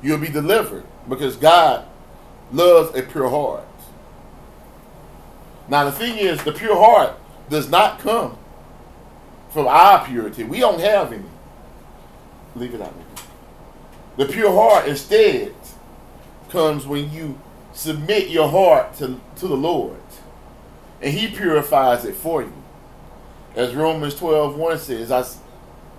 [0.03, 1.87] you'll be delivered because God
[2.51, 3.63] loves a pure heart.
[5.69, 7.17] Now, the thing is, the pure heart
[7.49, 8.37] does not come
[9.51, 10.43] from our purity.
[10.43, 11.23] We don't have any.
[12.55, 12.93] Leave it out.
[14.17, 15.55] The pure heart instead
[16.55, 17.37] comes when you
[17.73, 19.99] submit your heart to, to the Lord.
[21.01, 22.53] And he purifies it for you.
[23.55, 25.25] As Romans 12, 1 says, I,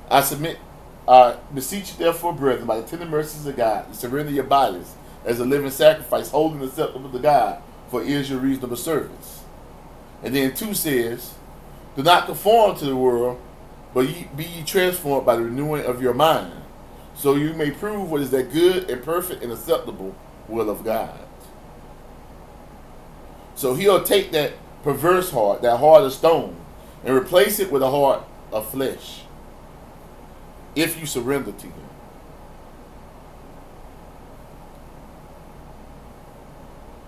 [0.08, 0.58] I submit,
[1.06, 4.94] I beseech you therefore, brethren, by the tender mercies of God, to surrender your bodies
[5.26, 9.42] as a living sacrifice, holding acceptable to God, for is your reasonable service.
[10.22, 11.34] And then 2 says,
[11.96, 13.38] Do not conform to the world,
[13.92, 16.62] but ye, be ye transformed by the renewing of your mind,
[17.14, 20.14] so you may prove what is that good and perfect and acceptable
[20.48, 21.18] will of God.
[23.54, 26.56] So he'll take that perverse heart, that heart of stone,
[27.04, 28.22] and replace it with a heart
[28.52, 29.22] of flesh.
[30.74, 31.86] If you surrender to him.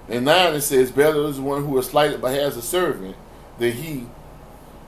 [0.09, 3.15] And 9 it says, Better is one who is slighted but has a servant
[3.59, 4.07] than he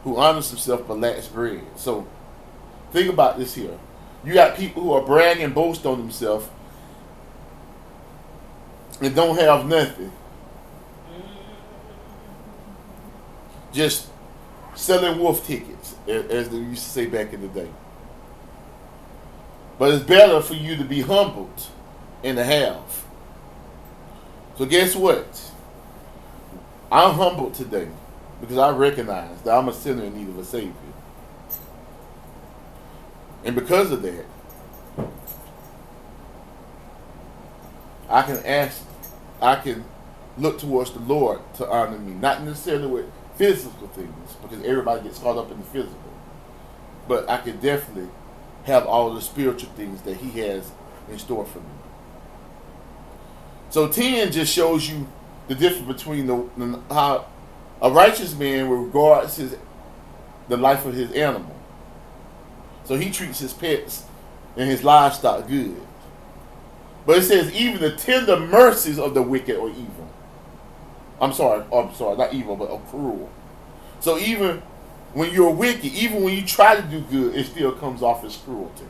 [0.03, 1.61] who honors himself but lacks bread.
[1.77, 2.07] So
[2.91, 3.79] think about this here.
[4.25, 6.49] You got people who are bragging boast on themselves
[9.01, 10.13] and don't have nothing.
[13.73, 14.09] Just
[14.75, 17.69] selling wolf tickets, as they used to say back in the day.
[19.79, 21.67] But it's better for you to be humbled
[22.23, 23.05] and to have.
[24.59, 25.51] So guess what?
[26.93, 27.89] I'm humbled today
[28.41, 30.73] because I recognize that I'm a sinner in need of a Savior.
[33.45, 34.27] And because of that,
[38.09, 38.85] I can ask,
[39.41, 39.85] I can
[40.39, 45.19] look towards the Lord to honor me, not necessarily with physical things, because everybody gets
[45.19, 45.99] caught up in the physical.
[47.09, 48.11] But I can definitely
[48.65, 50.71] have all the spiritual things that He has
[51.11, 51.65] in store for me.
[53.71, 55.09] So 10 just shows you
[55.49, 57.27] the difference between the, the how
[57.81, 59.57] a righteous man regards his
[60.49, 61.57] the life of his animal.
[62.85, 64.05] So he treats his pets
[64.57, 65.81] and his livestock good.
[67.11, 70.09] But it says even the tender mercies of the wicked are evil.
[71.21, 73.29] I'm sorry, I'm sorry, not evil, but cruel.
[73.99, 74.59] So even
[75.13, 78.37] when you're wicked, even when you try to do good, it still comes off as
[78.37, 78.85] cruelty.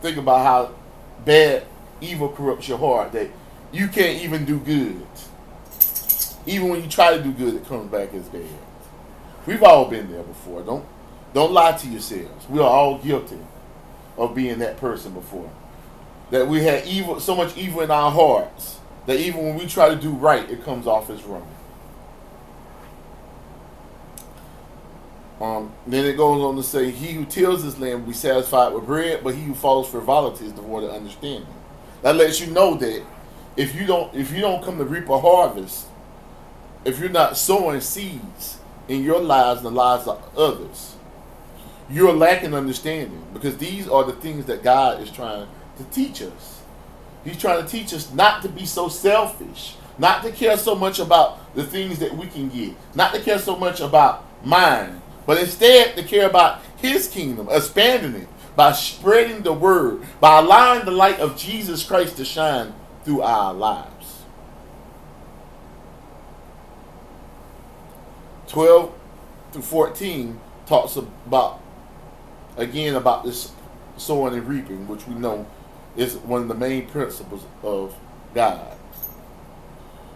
[0.00, 0.74] Think about how
[1.24, 1.64] bad
[2.00, 3.28] evil corrupts your heart that
[3.72, 5.04] you can't even do good.
[6.46, 8.46] Even when you try to do good, it comes back as bad.
[9.48, 10.62] We've all been there before.
[10.62, 10.86] Don't
[11.34, 12.48] don't lie to yourselves.
[12.48, 13.40] We are all guilty
[14.16, 15.50] of being that person before.
[16.30, 19.88] That we had evil, so much evil in our hearts that even when we try
[19.88, 21.48] to do right, it comes off as wrong.
[25.40, 28.72] Um, then it goes on to say, He who tills his land will be satisfied
[28.72, 31.46] with bread, but he who falls for frivolity is devoid of understanding.
[32.02, 33.02] That lets you know that
[33.56, 35.86] if you don't if you don't come to reap a harvest,
[36.84, 38.58] if you're not sowing seeds
[38.88, 40.96] in your lives and the lives of others,
[41.90, 45.48] you're lacking understanding because these are the things that God is trying
[45.78, 46.62] to teach us.
[47.24, 50.98] He's trying to teach us not to be so selfish, not to care so much
[50.98, 55.38] about the things that we can get, not to care so much about mine, but
[55.38, 60.90] instead to care about His kingdom, expanding it by spreading the word, by allowing the
[60.90, 62.72] light of Jesus Christ to shine
[63.04, 64.22] through our lives.
[68.48, 68.94] 12
[69.52, 71.60] through 14 talks about
[72.56, 73.52] again about this
[73.96, 75.46] sowing and reaping, which we know
[75.96, 77.94] is one of the main principles of
[78.34, 78.76] God.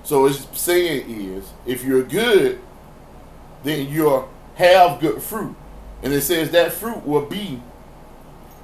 [0.02, 2.60] So it's saying is if you're good,
[3.62, 5.56] then you'll have good fruit.
[6.02, 7.62] And it says that fruit will be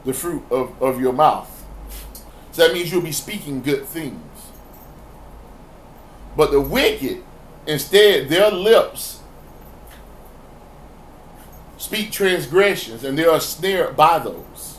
[0.05, 1.53] the fruit of, of your mouth.
[2.53, 4.21] So that means you'll be speaking good things.
[6.37, 7.23] But the wicked,
[7.67, 9.21] instead, their lips
[11.79, 14.76] speak transgressions and they are snared by those.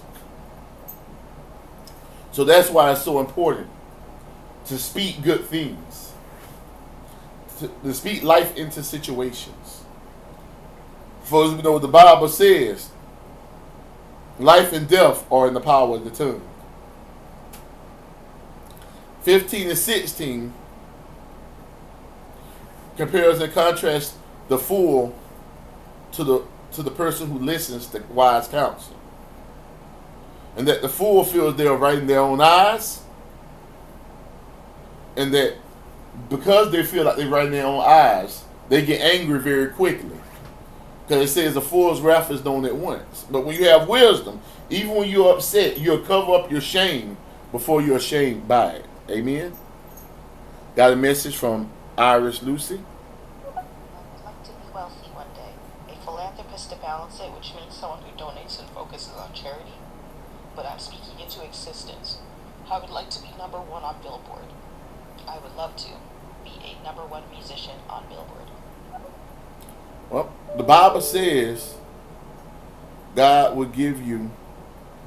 [2.37, 3.67] So that's why it's so important
[4.65, 6.13] to speak good things,
[7.57, 9.83] to, to speak life into situations.
[11.23, 12.91] For as we know, what the Bible says
[14.37, 16.47] life and death are in the power of the tongue.
[19.23, 20.53] 15 and 16
[22.97, 24.15] compares and contrasts
[24.47, 25.17] the fool
[26.11, 28.96] to the to the person who listens to wise counsel.
[30.57, 33.01] And that the fool feels they're right in their own eyes.
[35.15, 35.55] And that
[36.29, 40.17] because they feel like they're right in their own eyes, they get angry very quickly.
[41.07, 43.25] Because it says a fool's wrath is known at once.
[43.31, 47.17] But when you have wisdom, even when you're upset, you'll cover up your shame
[47.51, 48.85] before you're ashamed by it.
[49.09, 49.53] Amen.
[50.75, 52.81] Got a message from Iris Lucy.
[53.55, 55.93] I'd like to be wealthy one day.
[55.93, 59.76] A philanthropist to balance it, which means someone who donates and focuses on charity.
[60.57, 62.17] But I'm speaking into existence.
[62.67, 64.47] I would like to be number one on Billboard.
[65.27, 65.89] I would love to
[66.43, 68.49] be a number one musician on Billboard.
[70.09, 71.75] Well, the Bible says
[73.15, 74.31] God will give you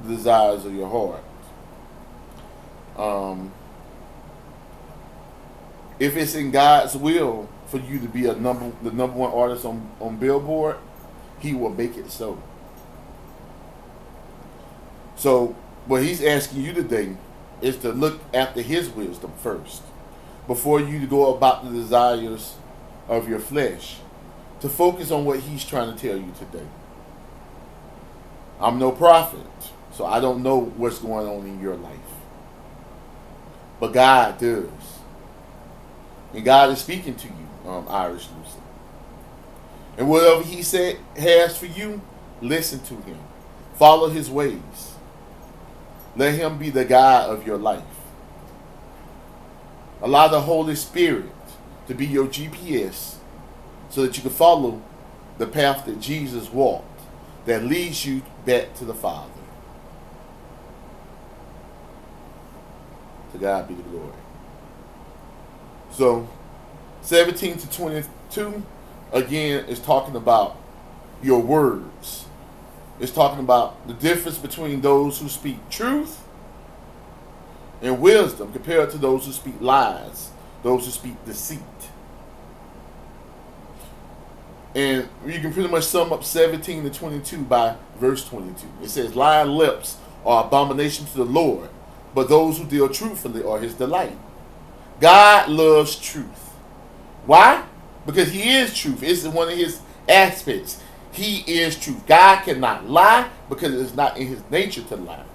[0.03, 1.23] the desires of your heart.
[2.97, 3.51] Um,
[5.99, 9.65] if it's in God's will for you to be a number the number one artist
[9.65, 10.77] on, on Billboard,
[11.39, 12.41] he will make it so.
[15.21, 15.55] So
[15.85, 17.15] what he's asking you today
[17.61, 19.83] is to look after his wisdom first
[20.47, 22.55] before you go about the desires
[23.07, 23.97] of your flesh
[24.61, 26.65] to focus on what he's trying to tell you today.
[28.59, 29.45] I'm no prophet,
[29.93, 31.99] so I don't know what's going on in your life.
[33.79, 34.71] But God does.
[36.33, 38.57] And God is speaking to you, um, Iris Lucy.
[39.99, 42.01] And whatever he said has for you,
[42.41, 43.19] listen to him.
[43.75, 44.90] Follow his ways.
[46.15, 47.83] Let him be the guide of your life.
[50.01, 51.31] Allow the Holy Spirit
[51.87, 53.15] to be your GPS
[53.89, 54.81] so that you can follow
[55.37, 56.85] the path that Jesus walked
[57.45, 59.29] that leads you back to the Father.
[63.31, 64.13] To God be the glory.
[65.91, 66.29] So,
[67.01, 68.63] 17 to 22,
[69.11, 70.57] again, is talking about
[71.23, 72.25] your words.
[73.01, 76.23] It's talking about the difference between those who speak truth
[77.81, 80.29] and wisdom compared to those who speak lies,
[80.61, 81.59] those who speak deceit.
[84.75, 88.67] And you can pretty much sum up 17 to 22 by verse 22.
[88.83, 91.69] It says, Lying lips are abomination to the Lord,
[92.13, 94.15] but those who deal truthfully are his delight.
[94.99, 96.53] God loves truth.
[97.25, 97.65] Why?
[98.05, 99.01] Because he is truth.
[99.01, 100.81] It's one of his aspects.
[101.11, 102.05] He is truth.
[102.07, 105.25] God cannot lie because it is not in his nature to lie.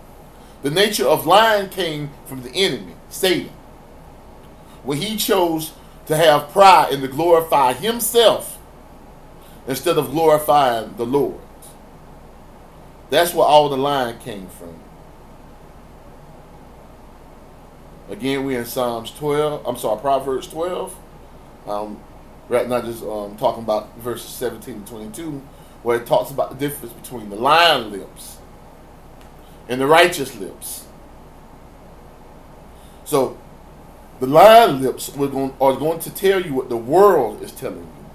[0.62, 3.53] The nature of lying came from the enemy, Satan.
[4.85, 5.72] When he chose
[6.07, 8.59] to have pride and to glorify himself
[9.66, 11.41] instead of glorifying the Lord.
[13.11, 14.79] That's where all the lying came from.
[18.09, 19.66] Again, we're in Psalms 12.
[19.66, 20.97] I'm sorry, Proverbs 12.
[21.66, 22.01] Um,
[22.49, 25.43] right now, just um, talking about verses 17 to 22,
[25.87, 28.39] where it talks about the difference between the lying lips
[29.68, 30.84] and the righteous lips.
[33.05, 33.39] So,
[34.18, 38.07] the lying lips going, are going to tell you what the world is telling you.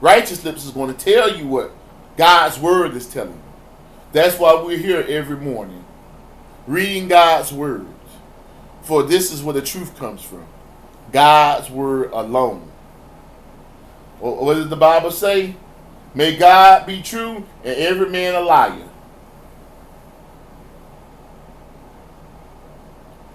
[0.00, 1.70] Righteous lips is going to tell you what
[2.16, 3.42] God's word is telling you.
[4.10, 5.84] That's why we're here every morning,
[6.66, 7.86] reading God's word.
[8.82, 10.44] For this is where the truth comes from
[11.12, 12.72] God's word alone.
[14.18, 15.54] What does the Bible say?
[16.16, 18.88] May God be true and every man a liar.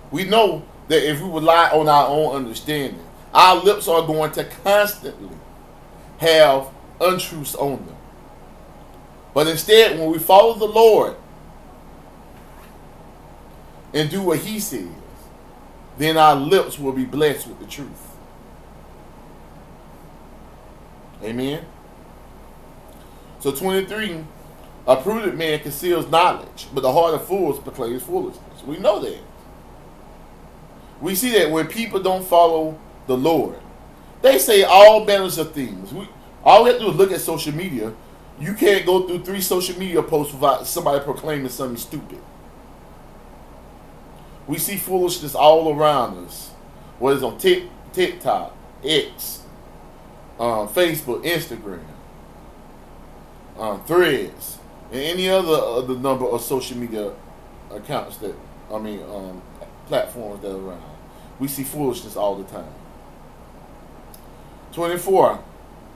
[0.10, 3.00] We know that if we rely on our own understanding,
[3.36, 5.30] our lips are going to constantly
[6.18, 6.70] have
[7.00, 7.96] untruths on them.
[9.36, 11.16] But instead, when we follow the Lord
[13.94, 14.90] and do what He says,
[16.00, 18.08] then our lips will be blessed with the truth.
[21.24, 21.64] Amen.
[23.42, 24.24] So 23,
[24.86, 28.64] a prudent man conceals knowledge, but the heart of fools proclaims foolishness.
[28.64, 29.20] We know that.
[31.02, 33.58] We see that when people don't follow the Lord,
[34.22, 35.92] they say all manners of things.
[35.92, 36.08] We,
[36.44, 37.92] all we have to do is look at social media.
[38.40, 42.20] You can't go through three social media posts without somebody proclaiming something stupid.
[44.46, 46.50] We see foolishness all around us.
[47.00, 47.64] Whether it's on Tik,
[47.94, 49.42] TikTok, X,
[50.40, 51.82] um, Facebook, Instagram,
[53.58, 54.58] um, Threads,
[54.92, 57.12] and any other the number of social media
[57.72, 58.36] accounts that
[58.72, 59.42] I mean um,
[59.88, 60.84] platforms that are around.
[61.40, 62.74] We see foolishness all the time.
[64.74, 65.44] 24.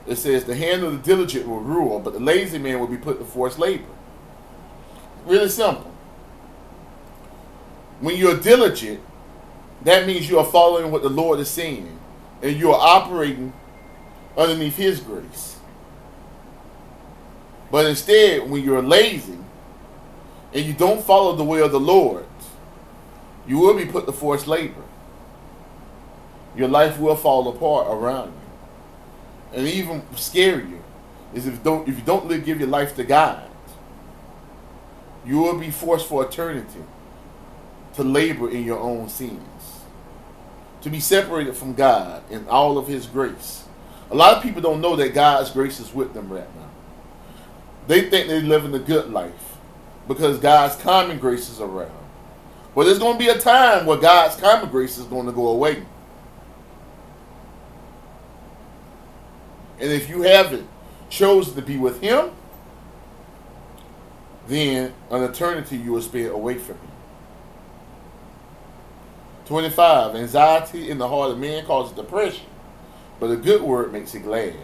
[0.07, 2.97] It says, The hand of the diligent will rule, but the lazy man will be
[2.97, 3.85] put to forced labor.
[5.25, 5.91] Really simple.
[7.99, 9.01] When you're diligent,
[9.83, 11.97] that means you are following what the Lord is saying,
[12.41, 13.53] and you are operating
[14.37, 15.54] underneath His grace.
[17.75, 19.37] But instead, when you're lazy
[20.53, 22.25] and you don't follow the way of the Lord,
[23.45, 24.81] you will be put to forced labor.
[26.55, 29.57] Your life will fall apart around you.
[29.57, 30.79] And even scarier
[31.33, 33.45] is if don't if you don't live, give your life to God,
[35.25, 36.85] you will be forced for eternity
[37.95, 39.81] to labor in your own sins.
[40.83, 43.65] To be separated from God and all of his grace.
[44.11, 46.64] A lot of people don't know that God's grace is with them right now.
[47.87, 49.57] They think they're living a good life
[50.07, 51.91] because God's common grace is around.
[52.73, 55.47] But there's going to be a time where God's common grace is going to go
[55.47, 55.83] away.
[59.79, 60.67] And if you haven't
[61.09, 62.31] chosen to be with Him,
[64.47, 66.91] then an eternity you will spend away from Him.
[69.45, 70.15] 25.
[70.15, 72.45] Anxiety in the heart of man causes depression,
[73.19, 74.55] but a good word makes it glad.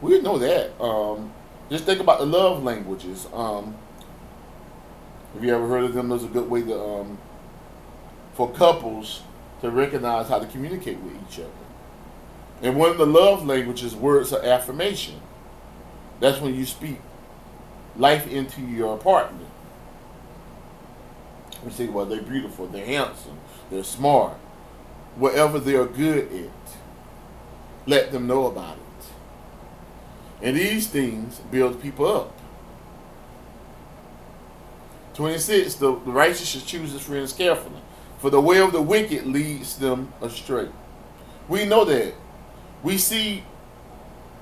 [0.00, 0.80] We know that.
[0.80, 1.32] Um,
[1.70, 3.26] just think about the love languages.
[3.32, 3.76] Um,
[5.34, 6.08] have you ever heard of them?
[6.08, 7.18] There's a good way to um,
[8.32, 9.22] for couples
[9.60, 11.50] to recognize how to communicate with each other.
[12.62, 15.20] And one of the love languages, words of affirmation.
[16.20, 16.98] That's when you speak
[17.96, 19.46] life into your partner.
[21.64, 23.38] We say, well, they're beautiful, they're handsome,
[23.70, 24.34] they're smart.
[25.16, 26.76] Whatever they're good at,
[27.86, 28.87] let them know about it.
[30.42, 32.38] And these things build people up.
[35.14, 35.74] 26.
[35.74, 37.80] The, righteous should choose his friends carefully,
[38.18, 40.68] for the way of the wicked leads them astray.
[41.48, 42.14] We know that.
[42.84, 43.42] We see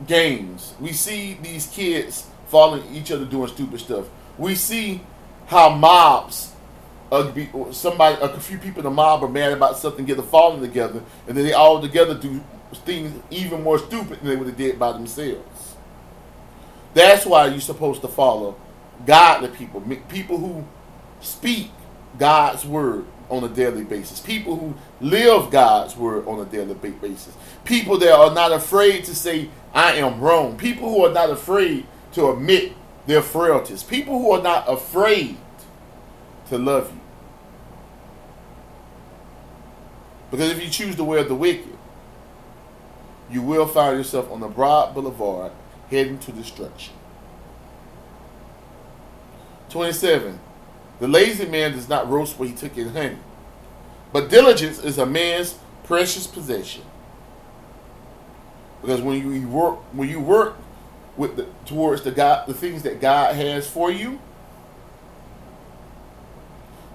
[0.07, 0.74] games.
[0.78, 4.07] We see these kids following each other doing stupid stuff.
[4.36, 5.01] We see
[5.47, 6.53] how mobs,
[7.11, 7.32] uh,
[7.72, 11.36] somebody, a few people in the mob are mad about something, get falling together, and
[11.36, 12.42] then they all together do
[12.84, 15.55] things even more stupid than they would have did by themselves.
[16.97, 18.57] That's why you're supposed to follow
[19.05, 20.64] godly people, people who
[21.20, 21.70] speak
[22.18, 27.36] God's word on a daily basis, people who live God's word on a daily basis,
[27.66, 31.86] people that are not afraid to say, I am wrong, people who are not afraid
[32.12, 32.72] to admit
[33.07, 35.36] their frailties, people who are not afraid
[36.49, 37.01] to love you.
[40.30, 41.76] Because if you choose the way of the wicked,
[43.30, 45.53] you will find yourself on the broad boulevard
[45.91, 46.95] heading to destruction.
[49.70, 50.39] 27.
[50.99, 53.18] The lazy man does not roast where he took his honey,
[54.12, 56.82] but diligence is a man's precious possession.
[58.80, 60.57] Because when you work, when you work
[61.16, 64.20] with the, towards the God, the things that God has for you,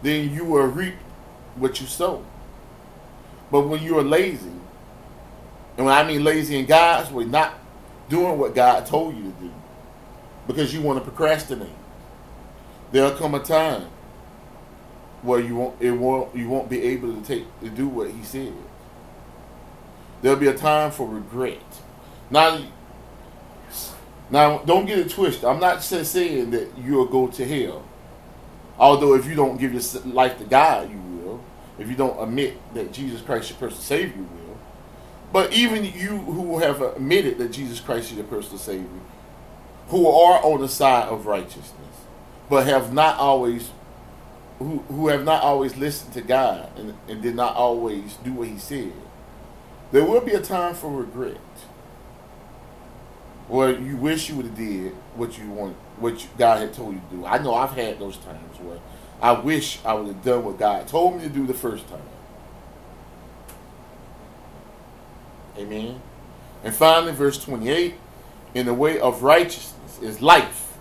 [0.01, 0.95] then you will reap
[1.55, 2.25] what you sow.
[3.51, 4.47] But when you are lazy,
[5.77, 7.53] and when I mean lazy in God's way, not
[8.11, 9.51] doing what God told you to do,
[10.47, 11.69] because you want to procrastinate
[12.91, 13.87] there'll come a time
[15.21, 18.23] where you won't it won't you won't be able to take to do what he
[18.23, 18.53] said.
[20.21, 21.61] There'll be a time for regret.
[22.29, 22.59] Now
[24.29, 25.45] now don't get it twisted.
[25.45, 27.83] I'm not just saying that you'll go to hell.
[28.77, 31.43] Although if you don't give your life to God, you will.
[31.77, 34.40] If you don't admit that Jesus Christ is your personal Savior, you will.
[35.31, 38.87] But even you who have admitted that Jesus Christ is your personal Savior,
[39.87, 41.75] who are on the side of righteousness,
[42.49, 43.71] but have not always
[44.61, 48.47] who, who have not always listened to God and, and did not always do what
[48.47, 48.93] he said,
[49.91, 51.37] there will be a time for regret.
[53.47, 56.93] Where you wish you would have did what you want, what you, God had told
[56.93, 57.25] you to do.
[57.25, 58.79] I know I've had those times where
[59.21, 61.99] I wish I would have done what God told me to do the first time.
[65.57, 66.01] Amen.
[66.63, 67.95] And finally, verse 28
[68.53, 70.71] in the way of righteousness is life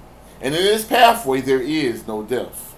[0.40, 2.74] and in this pathway, there is no death.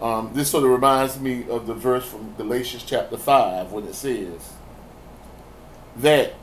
[0.00, 3.94] Um, this sort of reminds me of the verse from Galatians chapter 5 when it
[3.94, 4.52] says
[5.96, 6.34] that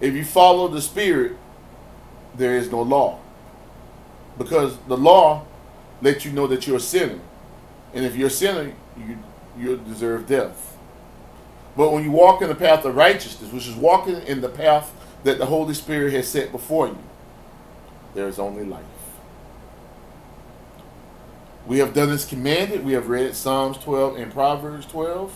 [0.00, 1.36] if you follow the Spirit,
[2.34, 3.18] there is no law.
[4.38, 5.44] Because the law
[6.00, 7.20] lets you know that you're a sinner.
[7.92, 9.18] And if you're a sinner, you,
[9.58, 10.73] you deserve death.
[11.76, 14.92] But when you walk in the path of righteousness, which is walking in the path
[15.24, 16.98] that the Holy Spirit has set before you,
[18.14, 18.84] there is only life.
[21.66, 22.84] We have done as commanded.
[22.84, 25.34] We have read Psalms 12 and Proverbs 12.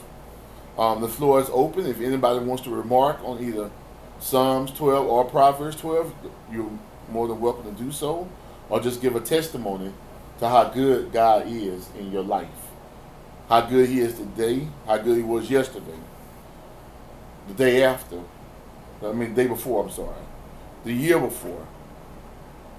[0.79, 1.87] Um, the floor is open.
[1.87, 3.71] If anybody wants to remark on either
[4.21, 6.15] Psalms 12 or Proverbs 12,
[6.53, 6.71] you're
[7.11, 8.29] more than welcome to do so.
[8.69, 9.93] Or just give a testimony
[10.39, 12.49] to how good God is in your life.
[13.49, 15.99] How good He is today, how good He was yesterday,
[17.49, 18.21] the day after,
[19.03, 20.15] I mean, the day before, I'm sorry,
[20.85, 21.67] the year before,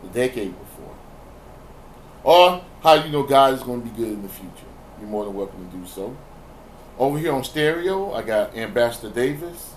[0.04, 0.96] the decade before.
[2.24, 4.52] Or how you know God is going to be good in the future.
[5.00, 6.16] You're more than welcome to do so.
[6.98, 9.74] Over here on stereo, I got Ambassador Davis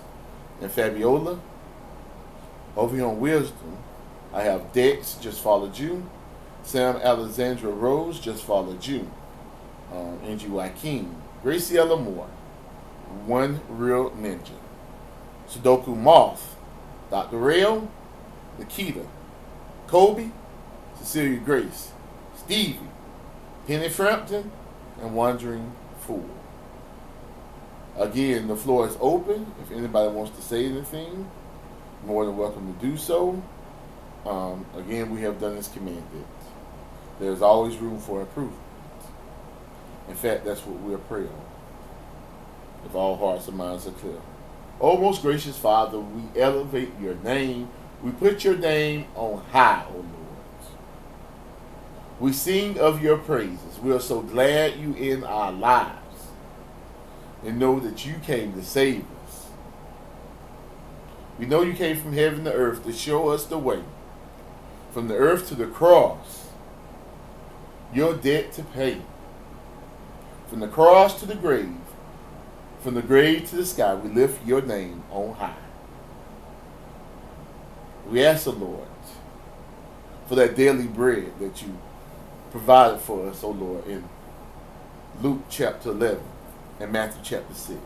[0.61, 1.39] and Fabiola.
[2.75, 3.77] Over here on Wisdom,
[4.33, 6.09] I have Dex, Just Followed You.
[6.63, 9.09] Sam Alexandra Rose, Just Followed You.
[9.93, 11.15] Um, Angie Joaquin.
[11.43, 12.27] Graciela Moore.
[13.25, 14.62] One Real Ninja.
[15.49, 16.55] Sudoku Moth.
[17.09, 17.37] Dr.
[17.37, 17.89] Rail.
[18.57, 19.05] Nikita.
[19.87, 20.31] Kobe.
[20.97, 21.91] Cecilia Grace.
[22.37, 22.79] Stevie.
[23.67, 24.51] Penny Frampton.
[25.01, 26.29] And Wandering Fool.
[27.97, 29.53] Again, the floor is open.
[29.61, 31.29] If anybody wants to say anything,
[32.05, 33.41] more than welcome to do so.
[34.25, 36.25] Um, again, we have done as commanded.
[37.19, 38.59] There's always room for improvement.
[40.09, 41.29] In fact, that's what we're praying
[42.85, 44.19] If all hearts and minds are clear.
[44.85, 47.69] Oh, most gracious Father, we elevate your name.
[48.03, 50.07] We put your name on high, O Lord.
[52.19, 53.79] We sing of your praises.
[53.81, 56.27] We are so glad you in our lives
[57.45, 59.47] and know that you came to save us.
[61.39, 63.83] We know you came from heaven to earth to show us the way.
[64.91, 66.47] From the earth to the cross,
[67.93, 69.01] your debt to pay.
[70.49, 71.73] From the cross to the grave,
[72.83, 75.55] from the grave to the sky, we lift your name on high.
[78.09, 78.89] We ask the Lord
[80.27, 81.77] for that daily bread that you
[82.51, 84.03] provided for us, O oh Lord, in
[85.21, 86.19] Luke chapter 11
[86.81, 87.79] and Matthew chapter 6,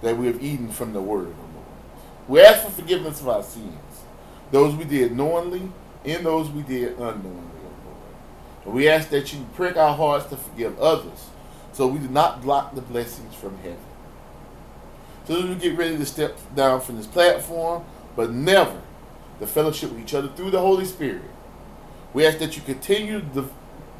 [0.00, 1.66] that we have eaten from the word, O oh Lord.
[2.26, 3.74] We ask for forgiveness of our sins,
[4.50, 5.70] those we did knowingly
[6.06, 8.64] and those we did unknowingly, O oh Lord.
[8.64, 11.28] And we ask that you prick our hearts to forgive others
[11.72, 13.89] so we do not block the blessings from heaven.
[15.30, 17.84] So as we get ready to step down from this platform,
[18.16, 18.82] but never
[19.38, 21.22] the fellowship with each other through the Holy Spirit,
[22.12, 23.48] we ask that you continue to,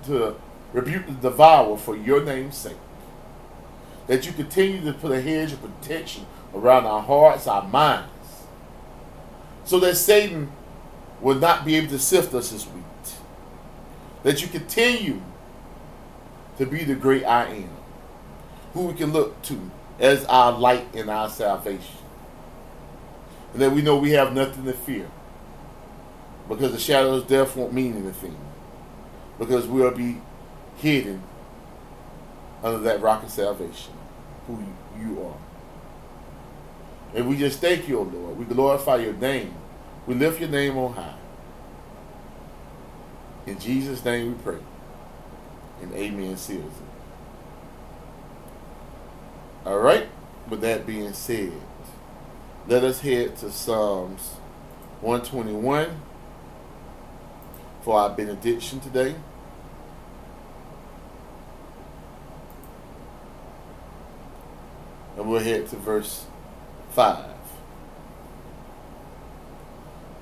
[0.06, 0.34] to
[0.72, 2.76] rebuke the devourer for your name's sake.
[4.08, 8.10] That you continue to put a hedge of protection around our hearts, our minds,
[9.64, 10.50] so that Satan
[11.20, 13.14] will not be able to sift us as wheat.
[14.24, 15.22] That you continue
[16.58, 17.70] to be the great I am,
[18.74, 19.70] who we can look to
[20.01, 21.96] as our light and our salvation.
[23.53, 25.09] And that we know we have nothing to fear.
[26.48, 28.36] Because the shadow of death won't mean anything.
[29.38, 30.20] Because we'll be
[30.76, 31.22] hidden
[32.62, 33.92] under that rock of salvation,
[34.46, 34.59] who
[34.98, 35.36] you are.
[37.14, 38.38] And we just thank you, O Lord.
[38.38, 39.55] We glorify your name.
[40.07, 41.14] We lift your name on high.
[43.46, 44.59] In Jesus' name we pray.
[45.82, 46.61] And amen it.
[49.70, 50.08] All right.
[50.48, 51.52] With that being said,
[52.66, 54.30] let us head to Psalms
[55.00, 56.02] 121
[57.82, 59.14] for our benediction today.
[65.16, 66.26] And we'll head to verse
[66.90, 67.26] 5.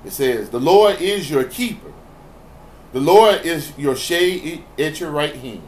[0.05, 1.91] It says, The Lord is your keeper.
[2.93, 5.67] The Lord is your shade at your right hand.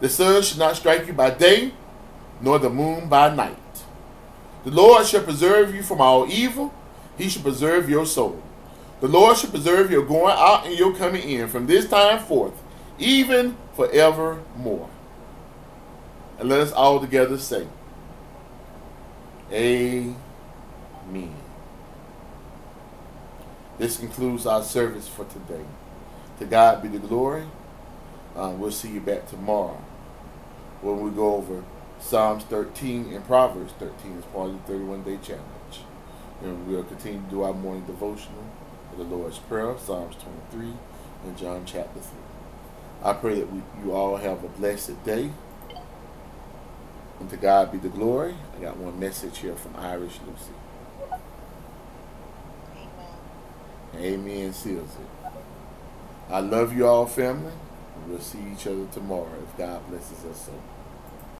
[0.00, 1.74] The sun should not strike you by day,
[2.40, 3.56] nor the moon by night.
[4.64, 6.74] The Lord shall preserve you from all evil.
[7.16, 8.42] He shall preserve your soul.
[9.00, 12.54] The Lord shall preserve your going out and your coming in from this time forth,
[12.98, 14.90] even forevermore.
[16.38, 17.66] And let us all together say,
[19.52, 20.14] Amen.
[23.78, 25.64] This concludes our service for today.
[26.40, 27.44] To God be the glory.
[28.36, 29.80] Uh, we'll see you back tomorrow
[30.82, 31.64] when we go over
[32.00, 35.44] Psalms 13 and Proverbs 13 as part of the 31 day challenge.
[36.42, 38.44] And we'll continue to do our morning devotional
[38.98, 40.16] the Lord's Prayer, Psalms
[40.50, 40.72] 23,
[41.24, 42.18] and John chapter 3.
[43.04, 45.30] I pray that we, you all have a blessed day.
[47.20, 48.34] And to God be the glory.
[48.56, 50.52] I got one message here from Iris Lucy.
[52.74, 54.14] Amen.
[54.14, 55.32] Amen seals it.
[56.28, 57.52] I love you all, family.
[58.06, 60.52] We'll see each other tomorrow if God blesses us so.